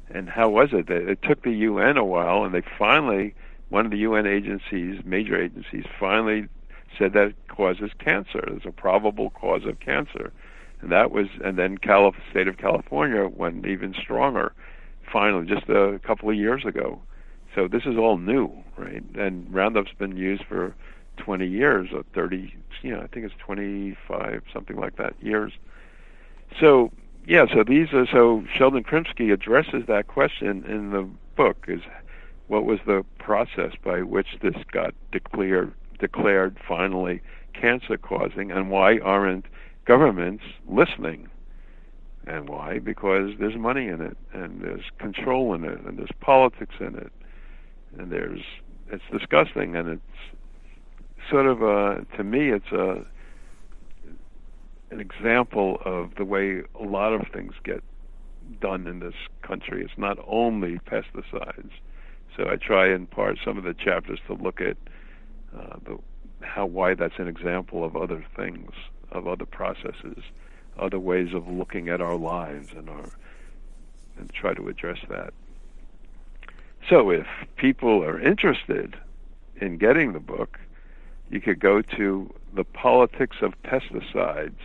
[0.10, 0.88] And how was it?
[0.88, 3.34] That it took the UN a while, and they finally
[3.74, 6.48] one of the UN agencies, major agencies, finally
[6.96, 8.44] said that causes cancer.
[8.56, 10.32] It's a probable cause of cancer,
[10.82, 11.26] and that was.
[11.44, 14.54] And then Calif- state of California went even stronger.
[15.12, 17.02] Finally, just a couple of years ago.
[17.56, 19.04] So this is all new, right?
[19.16, 20.76] And Roundup's been used for
[21.18, 22.54] 20 years or 30,
[22.84, 25.52] you know, I think it's 25, something like that years.
[26.60, 26.92] So
[27.26, 31.82] yeah, so these are so Sheldon Krimsky addresses that question in the book is
[32.48, 37.22] what was the process by which this got declared declared finally
[37.54, 39.46] cancer causing and why aren't
[39.86, 41.30] governments listening
[42.26, 46.76] and why because there's money in it and there's control in it and there's politics
[46.80, 47.12] in it
[47.98, 48.42] and there's
[48.92, 53.06] it's disgusting and it's sort of a to me it's a
[54.92, 57.84] an example of the way a lot of things get
[58.62, 59.84] done in this country.
[59.84, 61.72] It's not only pesticides.
[62.36, 64.78] So I try in part some of the chapters to look at
[65.56, 65.98] uh, the,
[66.42, 68.72] how why that's an example of other things,
[69.12, 70.24] of other processes,
[70.80, 73.12] other ways of looking at our lives and our
[74.18, 75.34] and try to address that.
[76.90, 77.26] So if
[77.56, 78.98] people are interested
[79.60, 80.60] in getting the book,
[81.30, 84.60] you could go to the politics of pesticides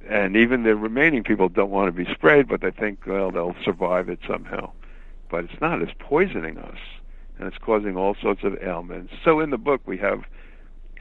[0.08, 3.56] And even the remaining people don't want to be sprayed, but they think, well, they'll
[3.64, 4.72] survive it somehow.
[5.30, 5.80] But it's not.
[5.80, 6.78] It's poisoning us,
[7.38, 9.14] and it's causing all sorts of ailments.
[9.24, 10.24] So in the book, we have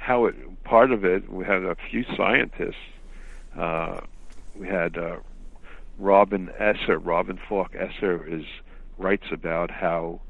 [0.03, 2.75] how it part of it we had a few scientists
[3.57, 4.01] uh,
[4.55, 5.17] we had uh,
[5.97, 8.45] Robin Esser Robin Falk Esser is
[8.97, 10.21] writes about how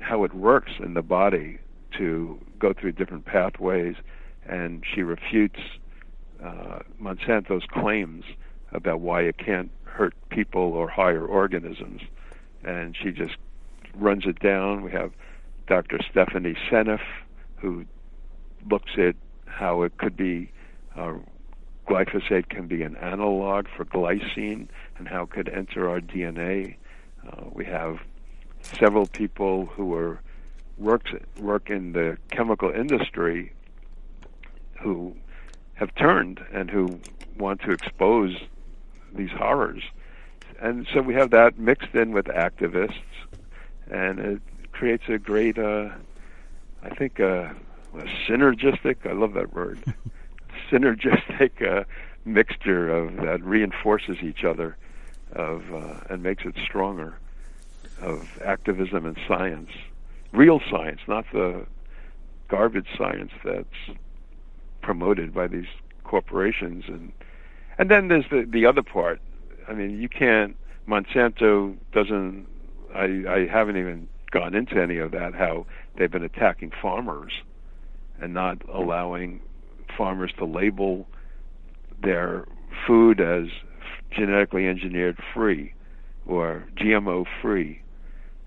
[0.00, 1.58] how it works in the body
[1.96, 3.96] to go through different pathways
[4.48, 5.58] and she refutes
[6.44, 8.24] uh, Monsanto's claims
[8.72, 12.02] about why it can't hurt people or higher organisms
[12.64, 13.36] and she just
[13.94, 15.12] runs it down we have
[15.66, 15.98] Dr.
[16.10, 17.00] Stephanie Seneff
[17.56, 17.84] who
[18.70, 19.16] looks at
[19.46, 20.50] how it could be
[20.96, 21.14] uh,
[21.88, 24.68] glyphosate can be an analog for glycine
[24.98, 26.76] and how it could enter our DNA.
[27.26, 27.98] Uh, we have
[28.62, 30.20] several people who are
[30.76, 31.10] works
[31.40, 33.52] work in the chemical industry
[34.80, 35.16] who
[35.74, 37.00] have turned and who
[37.38, 38.36] want to expose
[39.14, 39.82] these horrors.
[40.60, 43.00] And so we have that mixed in with activists,
[43.90, 45.90] and it creates a great, uh,
[46.82, 47.52] I think, uh,
[47.94, 49.08] a synergistic.
[49.08, 49.82] I love that word.
[50.70, 51.84] synergistic uh,
[52.24, 54.76] mixture of that reinforces each other,
[55.32, 57.18] of uh, and makes it stronger,
[58.00, 59.70] of activism and science,
[60.32, 61.66] real science, not the
[62.48, 63.98] garbage science that's
[64.80, 65.66] promoted by these
[66.04, 67.12] corporations and
[67.78, 69.20] and then there's the the other part.
[69.68, 70.56] I mean, you can't.
[70.88, 72.46] Monsanto doesn't.
[72.94, 75.34] I I haven't even gone into any of that.
[75.34, 75.66] How
[75.96, 77.32] they've been attacking farmers
[78.20, 79.40] and not allowing
[79.98, 81.06] farmers to label
[82.00, 82.46] their
[82.86, 83.48] food as
[84.16, 85.74] genetically engineered free
[86.26, 87.82] or GMO free.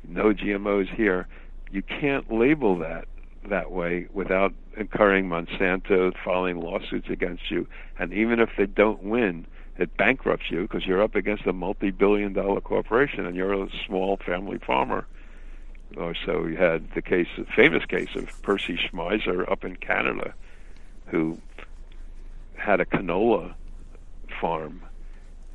[0.07, 1.27] No GMOs here.
[1.71, 3.07] You can't label that
[3.49, 7.67] that way without incurring Monsanto filing lawsuits against you.
[7.99, 9.45] And even if they don't win,
[9.77, 14.17] it bankrupts you because you're up against a multi-billion dollar corporation and you're a small
[14.25, 15.05] family farmer
[15.97, 20.33] or so you had the case, the famous case of Percy Schmeiser up in Canada,
[21.11, 21.37] who
[22.55, 23.53] had a canola
[24.39, 24.81] farm,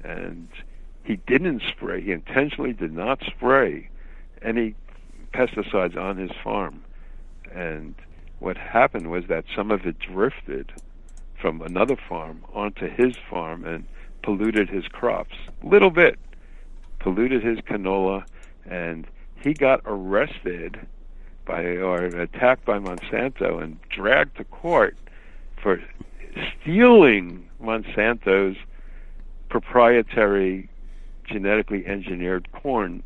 [0.05, 0.49] and
[1.03, 2.01] he didn't spray.
[2.01, 3.89] He intentionally did not spray
[4.43, 4.75] any
[5.33, 6.83] pesticides on his farm,
[7.53, 7.95] And
[8.39, 10.73] what happened was that some of it drifted
[11.41, 13.87] from another farm onto his farm and
[14.23, 15.37] polluted his crops.
[15.63, 16.19] Little bit.
[16.99, 18.25] Polluted his canola
[18.69, 19.07] and
[19.43, 20.87] he got arrested
[21.45, 24.97] by or attacked by Monsanto and dragged to court
[25.63, 25.81] for
[26.61, 28.57] stealing Monsanto's
[29.49, 30.69] proprietary
[31.25, 33.03] genetically engineered corn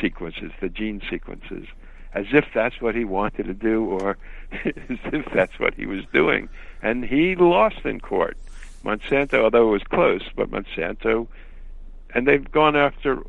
[0.00, 1.66] sequences, the gene sequences,
[2.14, 4.18] as if that's what he wanted to do or
[4.64, 6.48] as if that's what he was doing.
[6.82, 8.36] And he lost in court.
[8.84, 11.28] Monsanto, although it was close, but Monsanto,
[12.14, 13.22] and they've gone after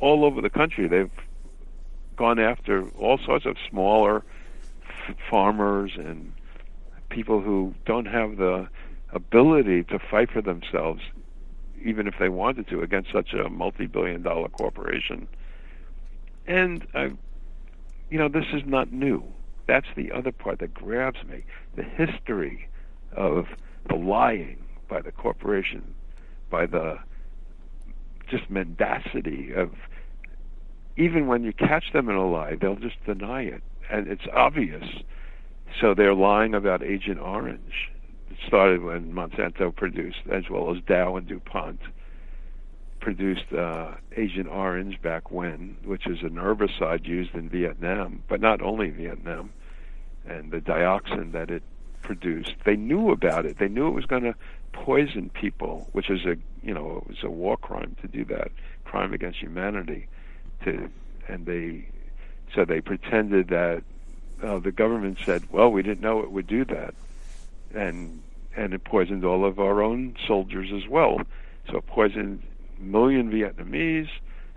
[0.00, 0.88] all over the country.
[0.88, 1.10] They've
[2.16, 4.24] gone after all sorts of smaller
[5.08, 6.32] f- farmers and
[7.14, 8.68] people who don't have the
[9.12, 11.00] ability to fight for themselves,
[11.84, 15.28] even if they wanted to, against such a multi-billion dollar corporation.
[16.46, 17.08] And, uh,
[18.10, 19.22] you know, this is not new.
[19.68, 21.44] That's the other part that grabs me.
[21.76, 22.68] The history
[23.16, 23.46] of
[23.88, 24.58] the lying
[24.88, 25.94] by the corporation,
[26.50, 26.96] by the
[28.30, 29.70] just mendacity of
[30.96, 34.84] even when you catch them in a lie, they'll just deny it, and it's obvious.
[35.80, 37.90] So they're lying about Agent Orange.
[38.30, 41.80] It started when Monsanto produced, as well as Dow and DuPont,
[43.00, 48.62] produced uh, Agent Orange back when, which is an herbicide used in Vietnam, but not
[48.62, 49.52] only Vietnam,
[50.26, 51.62] and the dioxin that it
[52.02, 52.54] produced.
[52.64, 53.58] They knew about it.
[53.58, 54.34] They knew it was going to
[54.72, 58.50] poison people, which is a you know it was a war crime to do that,
[58.84, 60.06] crime against humanity.
[60.64, 60.88] To
[61.28, 61.88] and they
[62.54, 63.82] so they pretended that
[64.42, 66.94] uh, the government said, well, we didn't know it would do that,
[67.74, 68.22] and
[68.56, 71.20] and it poisoned all of our own soldiers as well.
[71.68, 72.42] So it poisoned
[72.78, 74.10] a million Vietnamese,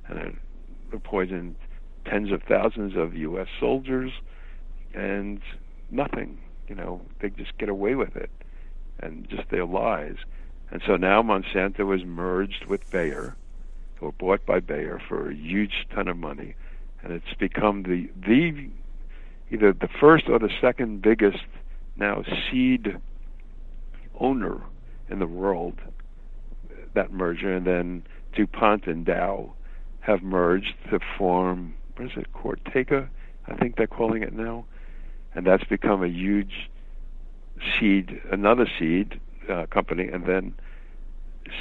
[0.08, 1.56] and it, poisoned
[2.06, 3.48] tens of thousands of U.S.
[3.60, 4.12] soldiers,
[4.94, 5.42] and
[5.92, 6.38] nothing.
[6.68, 8.30] You know, they just get away with it,
[9.00, 10.18] and just their lies.
[10.70, 13.36] And so now Monsanto was merged with Bayer,
[14.02, 16.56] or bought by Bayer for a huge ton of money,
[17.02, 18.70] and it's become the the
[19.52, 21.44] either the first or the second biggest
[21.96, 22.98] now seed
[24.20, 24.62] owner
[25.10, 25.80] in the world.
[26.94, 29.54] That merger, and then DuPont and Dow
[30.00, 33.10] have merged to form what is it, Corteva?
[33.48, 34.66] I think they're calling it now,
[35.34, 36.70] and that's become a huge
[37.80, 39.20] seed, another seed
[39.50, 40.54] uh, company, and then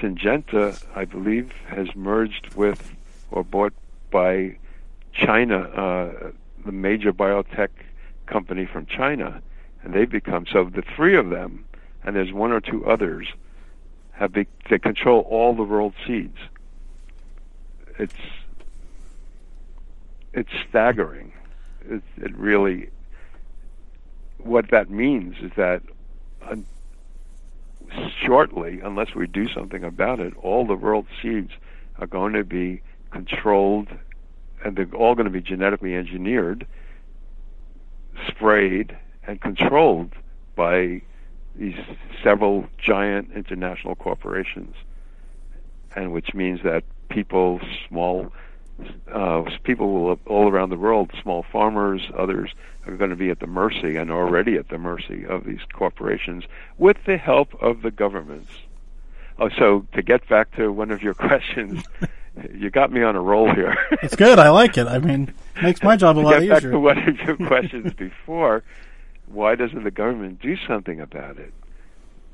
[0.01, 2.95] Syngenta, I believe, has merged with
[3.31, 3.73] or bought
[4.11, 4.59] by
[5.13, 6.31] China, uh,
[6.67, 7.69] the major biotech
[8.27, 9.41] company from China,
[9.83, 10.65] and they've become so.
[10.65, 11.65] The three of them,
[12.05, 13.29] and there's one or two others,
[14.13, 16.39] have be, they control all the world seeds.
[17.99, 18.15] It's
[20.33, 21.33] it's staggering.
[21.89, 22.91] It, it really.
[24.39, 25.83] What that means is that
[26.43, 26.57] uh,
[28.23, 31.53] shortly, unless we do something about it, all the world seeds
[31.99, 33.89] are going to be controlled,
[34.75, 36.67] they're all going to be genetically engineered,
[38.27, 38.97] sprayed,
[39.27, 40.13] and controlled
[40.55, 41.03] by
[41.55, 41.77] these
[42.23, 44.75] several giant international corporations,
[45.95, 48.33] and which means that people, small
[49.11, 52.51] uh, people all around the world, small farmers, others,
[52.87, 56.45] are going to be at the mercy and already at the mercy of these corporations
[56.77, 58.51] with the help of the governments.
[59.39, 61.85] Oh, so to get back to one of your questions,
[62.53, 63.77] you got me on a roll here.
[64.03, 64.39] it's good.
[64.39, 64.87] I like it.
[64.87, 66.55] I mean, it makes my job a lot easier.
[66.55, 68.63] Back to one of your questions before,
[69.27, 71.53] why doesn't the government do something about it?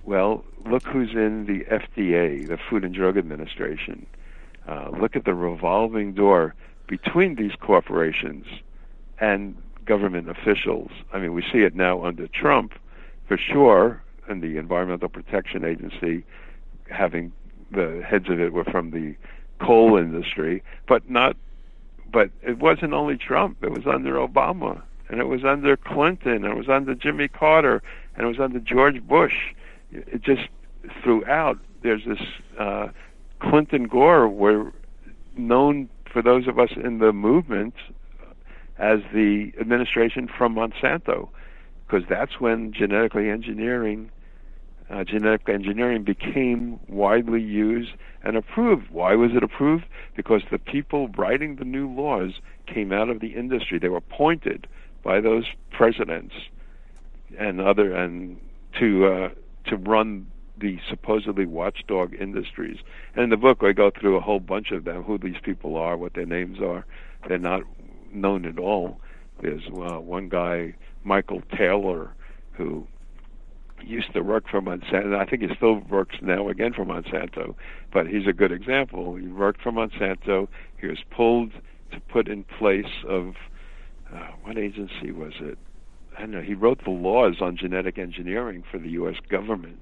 [0.05, 4.07] Well, look who's in the FDA, the Food and Drug Administration.
[4.66, 6.55] Uh, look at the revolving door
[6.88, 8.46] between these corporations
[9.18, 10.90] and government officials.
[11.12, 12.74] I mean, we see it now under Trump,
[13.26, 16.24] for sure, and the Environmental Protection Agency
[16.90, 17.32] having
[17.70, 19.14] the heads of it were from the
[19.62, 21.36] coal industry, but not.
[22.10, 26.46] But it wasn't only Trump; it was under Obama, and it was under Clinton, and
[26.46, 27.82] it was under Jimmy Carter,
[28.14, 29.54] and it was under George Bush.
[29.90, 30.48] It just
[31.02, 32.20] throughout there's this
[32.58, 32.88] uh,
[33.40, 34.72] Clinton Gore were
[35.36, 37.74] known for those of us in the movement
[38.78, 41.28] as the administration from Monsanto,
[41.86, 44.10] because that's when genetically engineering,
[44.90, 48.90] uh, genetic engineering became widely used and approved.
[48.90, 49.84] Why was it approved?
[50.16, 52.32] Because the people writing the new laws
[52.66, 53.78] came out of the industry.
[53.78, 54.66] They were appointed
[55.02, 56.34] by those presidents
[57.38, 58.38] and other and
[58.78, 59.28] to uh,
[59.66, 60.26] to run
[60.58, 62.78] the supposedly watchdog industries.
[63.14, 65.76] And in the book, I go through a whole bunch of them, who these people
[65.76, 66.84] are, what their names are.
[67.28, 67.62] They're not
[68.12, 69.00] known at all.
[69.40, 70.74] There's uh, one guy,
[71.04, 72.14] Michael Taylor,
[72.52, 72.86] who
[73.84, 75.16] used to work for Monsanto.
[75.16, 77.54] I think he still works now again for Monsanto,
[77.92, 79.16] but he's a good example.
[79.16, 80.48] He worked for Monsanto.
[80.80, 81.52] He was pulled
[81.92, 83.34] to put in place of
[84.12, 85.58] uh, what agency was it?
[86.16, 86.42] I don't know.
[86.42, 89.16] He wrote the laws on genetic engineering for the U.S.
[89.30, 89.80] government.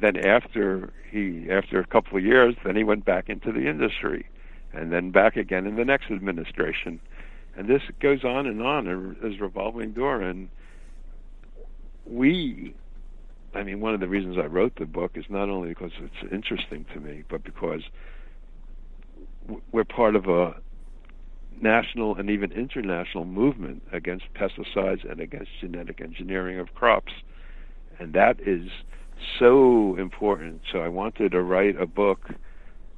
[0.00, 4.26] Then after he, after a couple of years, then he went back into the industry,
[4.72, 7.00] and then back again in the next administration,
[7.56, 10.22] and this goes on and on as revolving door.
[10.22, 10.48] And
[12.06, 12.74] we
[13.54, 16.32] I mean, one of the reasons I wrote the book is not only because it's
[16.32, 17.82] interesting to me, but because
[19.72, 20.54] we're part of a
[21.60, 27.12] national and even international movement against pesticides and against genetic engineering of crops.
[27.98, 28.68] And that is
[29.38, 30.62] so important.
[30.72, 32.30] So I wanted to write a book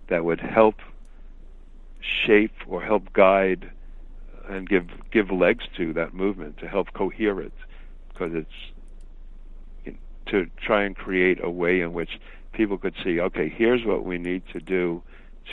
[0.09, 0.77] that would help
[2.27, 3.71] shape or help guide
[4.49, 7.53] and give give legs to that movement to help cohere it
[8.13, 8.74] because it's
[10.27, 12.19] to try and create a way in which
[12.53, 15.03] people could see, okay, here's what we need to do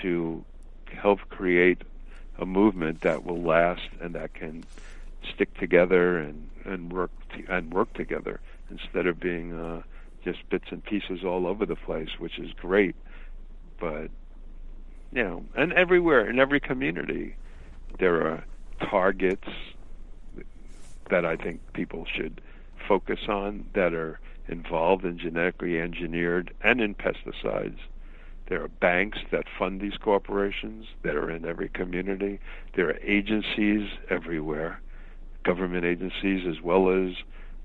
[0.01, 0.43] to
[0.93, 1.82] help create
[2.39, 4.63] a movement that will last and that can
[5.34, 9.82] stick together and and work t- and work together instead of being uh,
[10.24, 12.95] just bits and pieces all over the place, which is great,
[13.80, 14.09] but
[15.11, 17.36] you know, and everywhere in every community,
[17.99, 18.45] there are
[18.89, 19.47] targets
[21.09, 22.41] that I think people should
[22.88, 24.19] focus on that are
[24.52, 27.80] involved in genetically engineered and in pesticides.
[28.49, 32.39] There are banks that fund these corporations that are in every community.
[32.76, 34.82] There are agencies everywhere,
[35.45, 37.14] government agencies as well as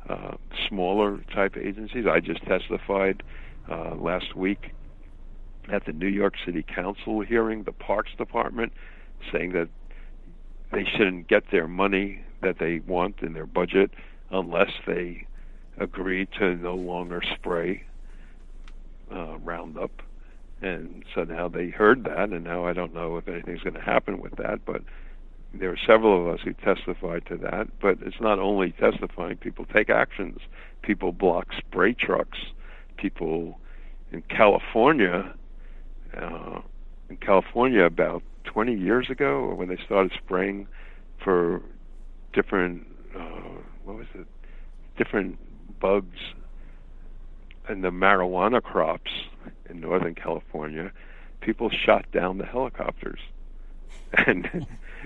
[0.09, 0.37] uh,
[0.68, 2.07] smaller type agencies.
[2.09, 3.24] I just testified
[3.68, 4.70] uh, last week
[5.72, 8.72] at the New York City Council hearing, the Parks Department
[9.32, 9.68] saying that
[10.72, 13.91] they shouldn't get their money that they want in their budget
[14.30, 15.26] unless they
[15.79, 17.85] agreed to no longer spray
[19.12, 20.03] uh, Roundup.
[20.62, 23.81] And so now they heard that, and now I don't know if anything's going to
[23.81, 24.83] happen with that, but
[25.53, 27.68] there are several of us who testified to that.
[27.81, 30.39] But it's not only testifying, people take actions.
[30.83, 32.39] People block spray trucks.
[32.97, 33.59] People
[34.12, 35.35] in California,
[36.16, 36.61] uh,
[37.11, 40.66] in California about 20 years ago, when they started spraying
[41.22, 41.61] for
[42.33, 44.27] different, uh, what was it,
[44.97, 45.39] different
[45.81, 46.18] bugs
[47.68, 49.11] and the marijuana crops
[49.68, 50.93] in Northern California,
[51.41, 53.20] people shot down the helicopters.
[54.27, 54.49] And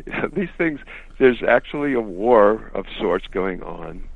[0.07, 0.81] you know, these things,
[1.18, 4.09] there's actually a war of sorts going on.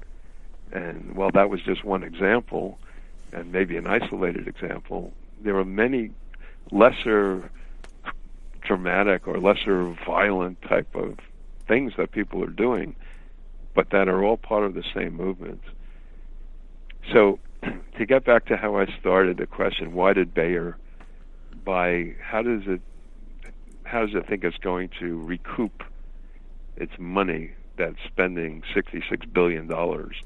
[0.73, 2.79] And well, that was just one example,
[3.33, 5.13] and maybe an isolated example.
[5.41, 6.11] There are many
[6.71, 7.51] lesser
[8.61, 11.19] dramatic or lesser violent type of
[11.67, 12.95] things that people are doing,
[13.75, 15.63] but that are all part of the same movement.
[17.13, 17.39] So,
[17.99, 20.77] to get back to how I started the question, why did Bayer
[21.65, 22.15] buy?
[22.23, 22.81] How does it?
[23.85, 25.85] How does it think it's going to recoup
[26.77, 30.17] its money that's spending sixty-six billion dollars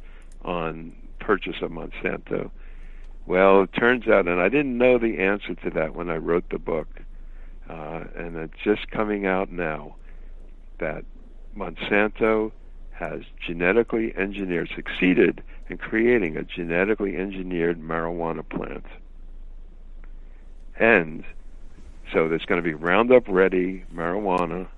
[0.43, 2.51] on purchase of Monsanto?
[3.27, 6.49] Well, it turns out, and I didn't know the answer to that when I wrote
[6.51, 6.89] the book,
[7.69, 9.97] uh, and it's just coming out now
[10.79, 11.05] that
[11.55, 12.53] Monsanto
[12.93, 18.87] has genetically engineered, succeeded in creating a genetically engineered marijuana plant.
[20.79, 21.25] And
[22.13, 24.69] so there's going to be Roundup ready marijuana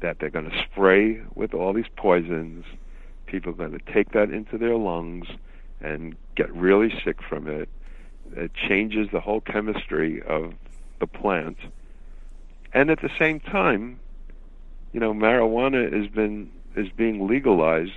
[0.00, 2.64] that they're going to spray with all these poisons.
[3.26, 5.26] People are going to take that into their lungs
[5.80, 7.68] and get really sick from it.
[8.34, 10.54] It changes the whole chemistry of
[11.00, 11.58] the plant.
[12.74, 14.00] And at the same time,
[14.92, 17.92] you know, marijuana has been is being legalized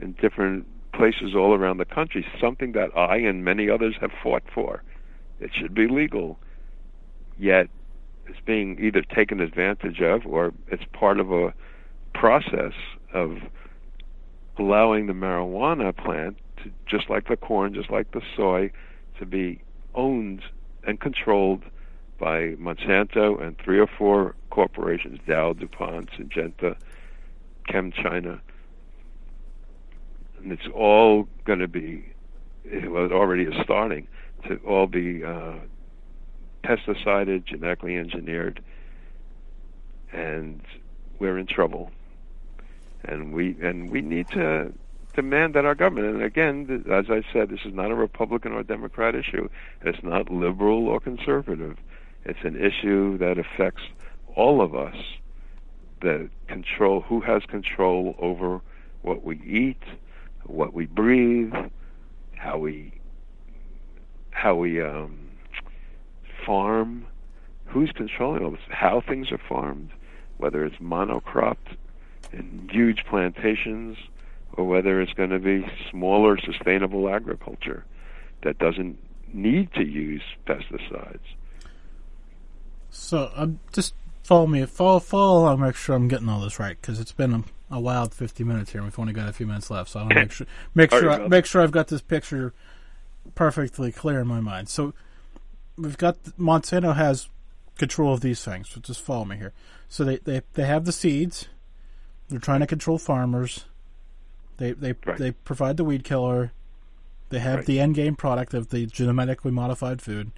[0.00, 0.66] in different
[0.98, 4.82] places all around the country, something that I and many others have fought for.
[5.38, 6.38] It should be legal.
[7.38, 7.68] Yet
[8.26, 11.54] it's being either taken advantage of or it's part of a
[12.14, 12.72] process
[13.14, 13.38] of
[14.58, 18.72] allowing the marijuana plant to just like the corn, just like the soy,
[19.20, 19.62] to be
[19.94, 20.42] owned
[20.84, 21.62] and controlled
[22.18, 26.74] by Monsanto and three or four corporations, Dow, DuPont, Syngenta,
[27.70, 28.40] ChemChina,
[30.48, 32.10] and it's all going to be,
[32.86, 34.08] well, it already is starting
[34.46, 35.56] to all be uh,
[36.62, 38.62] pesticided, genetically engineered,
[40.10, 40.62] and
[41.18, 41.90] we're in trouble.
[43.04, 44.72] And we and we need to
[45.14, 48.62] demand that our government, and again, as I said, this is not a Republican or
[48.62, 49.50] Democrat issue.
[49.82, 51.76] It's not liberal or conservative.
[52.24, 53.82] It's an issue that affects
[54.34, 54.96] all of us
[56.00, 58.62] the control who has control over
[59.02, 59.82] what we eat,
[60.44, 61.54] what we breathe,
[62.36, 62.92] how we
[64.30, 65.28] how we um,
[66.46, 67.06] farm,
[67.66, 69.90] who's controlling all this, how things are farmed,
[70.36, 71.76] whether it's monocropped
[72.32, 73.96] in huge plantations
[74.52, 77.84] or whether it's going to be smaller sustainable agriculture
[78.42, 78.98] that doesn't
[79.32, 81.18] need to use pesticides.
[82.90, 86.80] So um, just follow me, follow, follow along, make sure I'm getting all this right
[86.80, 88.80] because it's been a, a wild 50 minutes here.
[88.80, 90.90] and We've only got a few minutes left, so I want to make sure make
[90.90, 92.54] sure I, make sure I've got this picture
[93.34, 94.68] perfectly clear in my mind.
[94.68, 94.94] So
[95.76, 97.28] we've got Monsanto has
[97.76, 98.70] control of these things.
[98.70, 99.52] So just follow me here.
[99.88, 101.48] So they they they have the seeds.
[102.28, 103.64] They're trying to control farmers.
[104.56, 105.18] They they right.
[105.18, 106.52] they provide the weed killer.
[107.30, 107.66] They have right.
[107.66, 110.32] the end game product of the genetically modified food.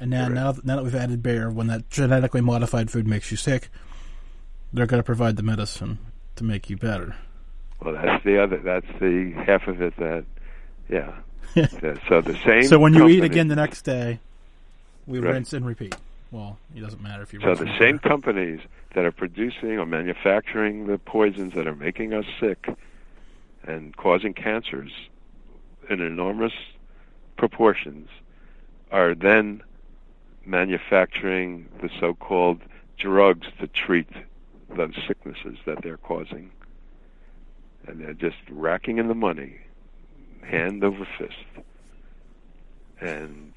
[0.00, 3.36] And now, now, now that we've added Bayer, when that genetically modified food makes you
[3.36, 3.68] sick,
[4.72, 5.98] they're going to provide the medicine
[6.38, 7.14] to make you better.
[7.80, 8.56] Well, that's the other.
[8.58, 10.24] That's the half of it that,
[10.88, 11.12] yeah.
[11.54, 12.64] so the same.
[12.64, 14.20] So when you company, eat again the next day,
[15.06, 15.34] we Right.
[15.34, 15.94] rinse and repeat.
[16.30, 17.40] Well, it doesn't matter if you.
[17.40, 18.60] So the same companies
[18.94, 22.68] that are producing or manufacturing the poisons that are making us sick
[23.66, 24.90] and causing cancers
[25.88, 26.52] in enormous
[27.36, 28.08] proportions
[28.90, 29.62] are then
[30.44, 32.60] manufacturing the so-called
[32.98, 34.08] drugs to treat
[34.76, 36.50] those sicknesses that they're causing.
[37.86, 39.58] And they're just racking in the money,
[40.42, 41.64] hand over fist.
[43.00, 43.52] And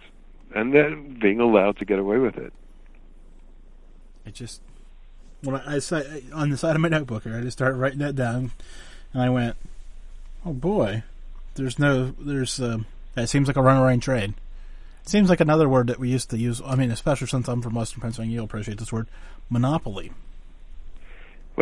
[0.53, 2.53] and then being allowed to get away with it.
[4.25, 4.61] It just
[5.41, 8.51] when I, I on the side of my notebook I just started writing that down,
[9.13, 9.55] and I went,
[10.45, 11.03] "Oh boy,
[11.55, 12.79] there's no there's uh,
[13.15, 14.35] that seems like a runaway trade."
[15.03, 16.61] It seems like another word that we used to use.
[16.63, 19.07] I mean, especially since I'm from Western Pennsylvania, you'll appreciate this word,
[19.49, 20.11] monopoly.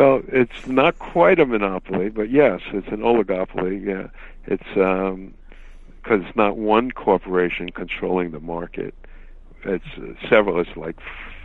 [0.00, 3.84] Well, it's not quite a monopoly, but yes, it's an oligopoly.
[3.86, 4.06] Yeah,
[4.46, 8.94] it's because it's not one corporation controlling the market.
[9.62, 10.58] It's uh, several.
[10.58, 10.96] It's like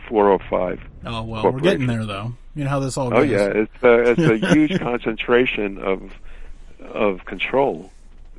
[0.08, 0.80] four or five.
[1.04, 2.32] Oh well, we're getting there though.
[2.54, 6.10] You know how this all Oh yeah, it's a, it's a huge concentration of
[6.80, 7.92] of control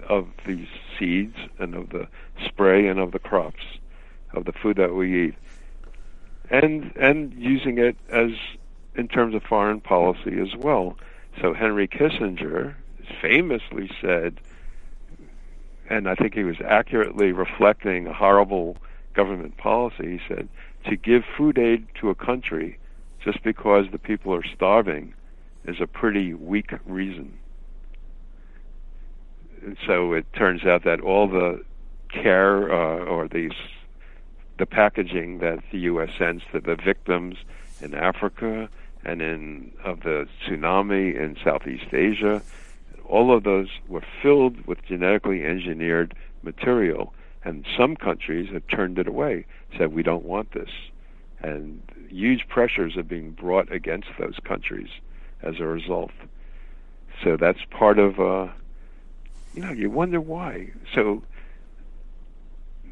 [0.09, 2.07] of these seeds and of the
[2.43, 3.63] spray and of the crops
[4.33, 5.35] of the food that we eat,
[6.49, 8.31] and and using it as
[8.97, 10.97] in terms of foreign policy as well.
[11.39, 12.75] So Henry Kissinger
[13.21, 14.39] famously said,
[15.89, 18.77] and I think he was accurately reflecting a horrible
[19.13, 20.17] government policy.
[20.17, 20.49] He said,
[20.85, 22.77] to give food aid to a country
[23.23, 25.13] just because the people are starving
[25.65, 27.37] is a pretty weak reason.
[29.63, 31.63] And so it turns out that all the
[32.09, 33.51] care uh, or these
[34.57, 36.09] the packaging that the U.S.
[36.17, 37.35] sends to the victims
[37.79, 38.69] in Africa
[39.07, 42.41] and in of the tsunami in Southeast Asia,
[43.05, 49.07] all of those were filled with genetically engineered material, and some countries have turned it
[49.07, 49.45] away,
[49.77, 50.69] said we don't want this,
[51.39, 54.89] and huge pressures are being brought against those countries
[55.41, 56.11] as a result.
[57.23, 58.51] So that's part of, uh,
[59.53, 60.71] you know, you wonder why.
[60.93, 61.23] So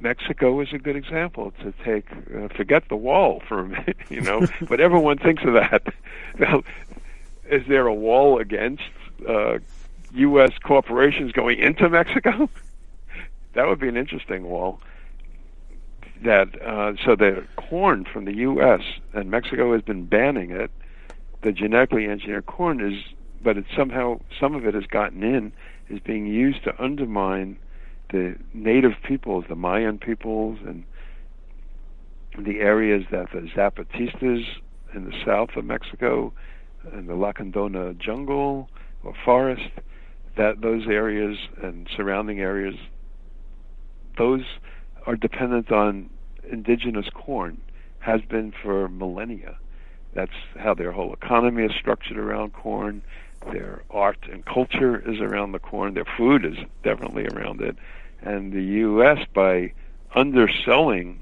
[0.01, 2.05] Mexico is a good example to take.
[2.11, 5.83] Uh, forget the wall for a minute, you know, but everyone thinks of that.
[6.39, 6.63] Now,
[7.49, 8.83] is there a wall against
[9.27, 9.59] uh,
[10.13, 10.51] U.S.
[10.63, 12.49] corporations going into Mexico?
[13.53, 14.81] that would be an interesting wall.
[16.23, 18.81] That uh, so the corn from the U.S.
[19.13, 20.71] and Mexico has been banning it.
[21.41, 23.03] The genetically engineered corn is,
[23.43, 25.51] but it's somehow some of it has gotten in,
[25.89, 27.57] is being used to undermine
[28.09, 30.85] the native peoples, the Mayan peoples, and
[32.37, 34.45] the areas that the Zapatistas
[34.95, 36.33] in the south of Mexico,
[36.93, 38.69] in the Lacandona jungle
[39.03, 39.69] or forest,
[40.37, 42.75] that those areas and surrounding areas,
[44.17, 44.43] those
[45.05, 46.09] are dependent on
[46.49, 47.57] indigenous corn,
[47.99, 49.57] has been for millennia.
[50.13, 53.01] That's how their whole economy is structured around corn.
[53.51, 55.93] Their art and culture is around the corn.
[55.93, 57.75] Their food is definitely around it.
[58.21, 59.19] And the U.S.
[59.33, 59.73] by
[60.15, 61.19] underselling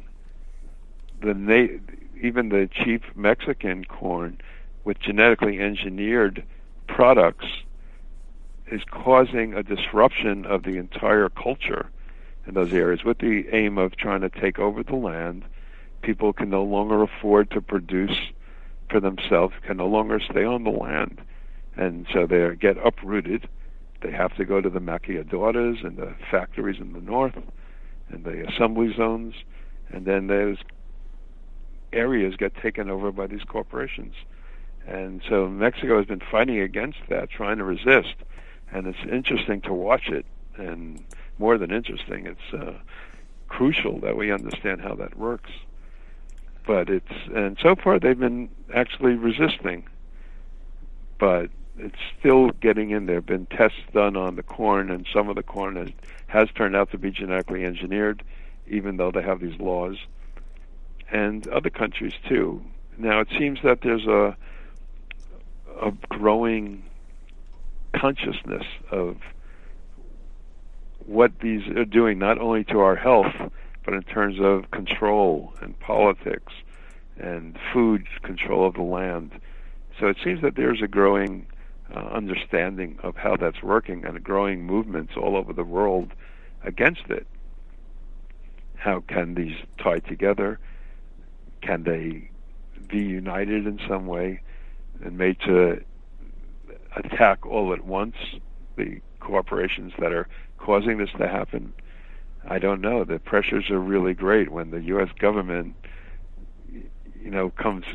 [1.22, 1.80] the na-
[2.24, 4.40] even the cheap Mexican corn
[4.86, 6.44] with genetically engineered
[6.88, 7.46] products
[8.68, 11.90] is causing a disruption of the entire culture
[12.48, 15.44] in those areas with the aim of trying to take over the land.
[16.02, 18.18] People can no longer afford to produce
[18.90, 21.22] for themselves, can no longer stay on the land,
[21.76, 23.50] and so they get uprooted.
[24.02, 27.38] They have to go to the maquiladoras and the factories in the north
[28.10, 29.36] and the assembly zones,
[29.90, 30.58] and then those
[31.94, 34.16] areas get taken over by these corporations.
[34.88, 38.16] And so Mexico has been fighting against that, trying to resist.
[38.72, 40.26] And it's interesting to watch it.
[40.58, 41.04] And
[41.38, 42.74] more than interesting, it's uh,
[43.48, 45.52] crucial that we understand how that works.
[46.66, 49.88] But it's, and so far they've been actually resisting.
[51.20, 53.06] But it's still getting in.
[53.06, 55.90] There been tests done on the corn, and some of the corn has,
[56.28, 58.24] has turned out to be genetically engineered,
[58.68, 59.98] even though they have these laws.
[61.12, 62.64] And other countries too.
[62.98, 64.36] Now it seems that there's a
[65.82, 66.84] a growing
[67.94, 69.18] consciousness of
[71.06, 73.34] what these are doing, not only to our health,
[73.84, 76.54] but in terms of control and politics
[77.18, 79.32] and food control of the land.
[80.00, 81.46] So it seems that there's a growing
[81.94, 86.12] uh, understanding of how that's working and growing movements all over the world
[86.64, 87.28] against it.
[88.76, 90.60] How can these tie together?
[91.66, 92.30] Can they
[92.90, 94.42] be united in some way
[95.04, 95.82] and made to
[96.96, 98.16] attack all at once
[98.76, 101.74] the corporations that are causing this to happen?
[102.48, 103.06] I don't know.
[103.06, 105.10] The pressures are really great when the U.S.
[105.18, 105.76] government,
[106.70, 107.86] you know, comes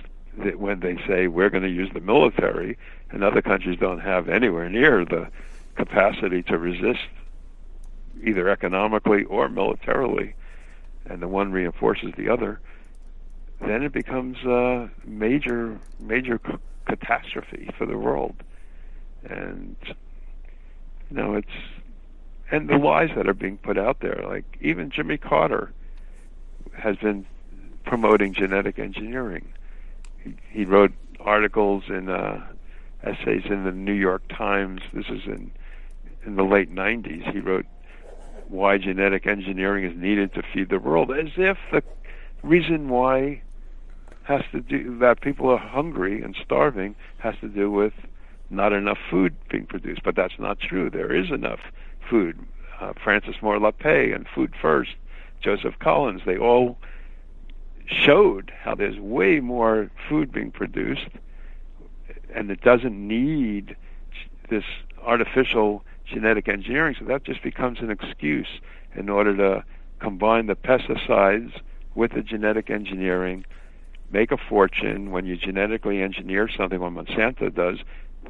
[0.57, 2.79] when they say we're going to use the military,
[3.11, 5.29] and other countries don't have anywhere near the
[5.75, 7.09] capacity to resist,
[8.25, 10.35] either economically or militarily,
[11.07, 12.61] and the one reinforces the other,
[13.61, 16.55] then it becomes a major, major c-
[16.87, 18.37] catastrophe for the world.
[19.25, 19.77] And
[21.11, 21.47] you know, it's
[22.51, 25.73] and the lies that are being put out there, like even Jimmy Carter
[26.73, 27.27] has been
[27.85, 29.53] promoting genetic engineering
[30.23, 32.39] he, he wrote articles and uh,
[33.03, 34.81] essays in the New York Times.
[34.93, 35.51] This is in
[36.25, 37.33] in the late 90s.
[37.33, 37.67] He wrote
[38.49, 41.83] why genetic engineering is needed to feed the world, as if the
[42.43, 43.43] reason why
[44.29, 47.95] has to do that people are hungry and starving has to do with
[48.51, 50.03] not enough food being produced.
[50.05, 50.91] But that's not true.
[50.91, 51.61] There is enough
[52.09, 52.39] food.
[52.81, 54.91] Uh, Frances Moore Lappé and Food First,
[55.43, 56.79] Joseph Collins, they all
[57.87, 61.09] showed how there's way more food being produced
[62.35, 63.75] and it doesn't need
[64.51, 64.65] this
[65.03, 66.95] artificial genetic engineering.
[66.99, 68.61] So that just becomes an excuse
[68.95, 69.65] in order to
[70.01, 71.53] combine the pesticides
[71.95, 73.45] with the genetic engineering,
[74.11, 75.11] make a fortune.
[75.11, 77.79] When you genetically engineer something, what Monsanto does,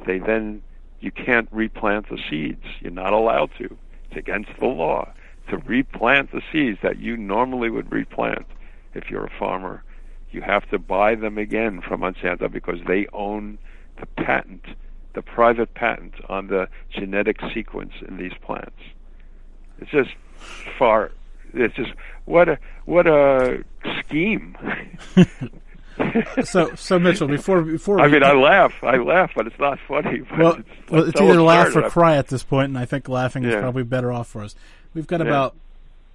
[0.05, 0.61] they then
[0.99, 2.63] you can't replant the seeds.
[2.81, 3.77] You're not allowed to.
[4.09, 5.13] It's against the law
[5.49, 8.45] to replant the seeds that you normally would replant
[8.93, 9.83] if you're a farmer.
[10.31, 13.57] You have to buy them again from Monsanto because they own
[13.99, 14.63] the patent,
[15.13, 18.79] the private patent on the genetic sequence in these plants.
[19.79, 20.11] It's just
[20.77, 21.11] far.
[21.53, 21.91] It's just
[22.25, 23.63] what a what a
[23.99, 24.55] scheme.
[26.43, 30.21] so, so Mitchel, before before I mean, I laugh, I laugh, but it's not funny.
[30.37, 33.09] well, it's, well, it's so either laugh or cry at this point, and I think
[33.09, 34.55] laughing is probably better off for us.
[34.93, 35.27] We've got Yeah.
[35.27, 35.55] about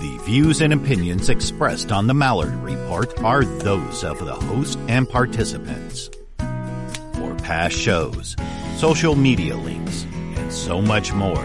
[0.01, 5.09] The views and opinions expressed on the Malliard Report are those of the host and
[5.09, 6.11] participants.
[7.15, 8.37] For past shows,
[8.77, 10.05] social media links,
[10.37, 11.45] and so much more,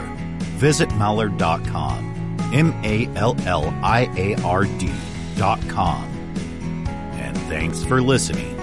[0.60, 2.12] visit Malliard.com.
[2.54, 3.34] M-A-L-L-I-A-R-D
[5.38, 6.04] dot com.
[7.14, 8.63] And thanks for listening.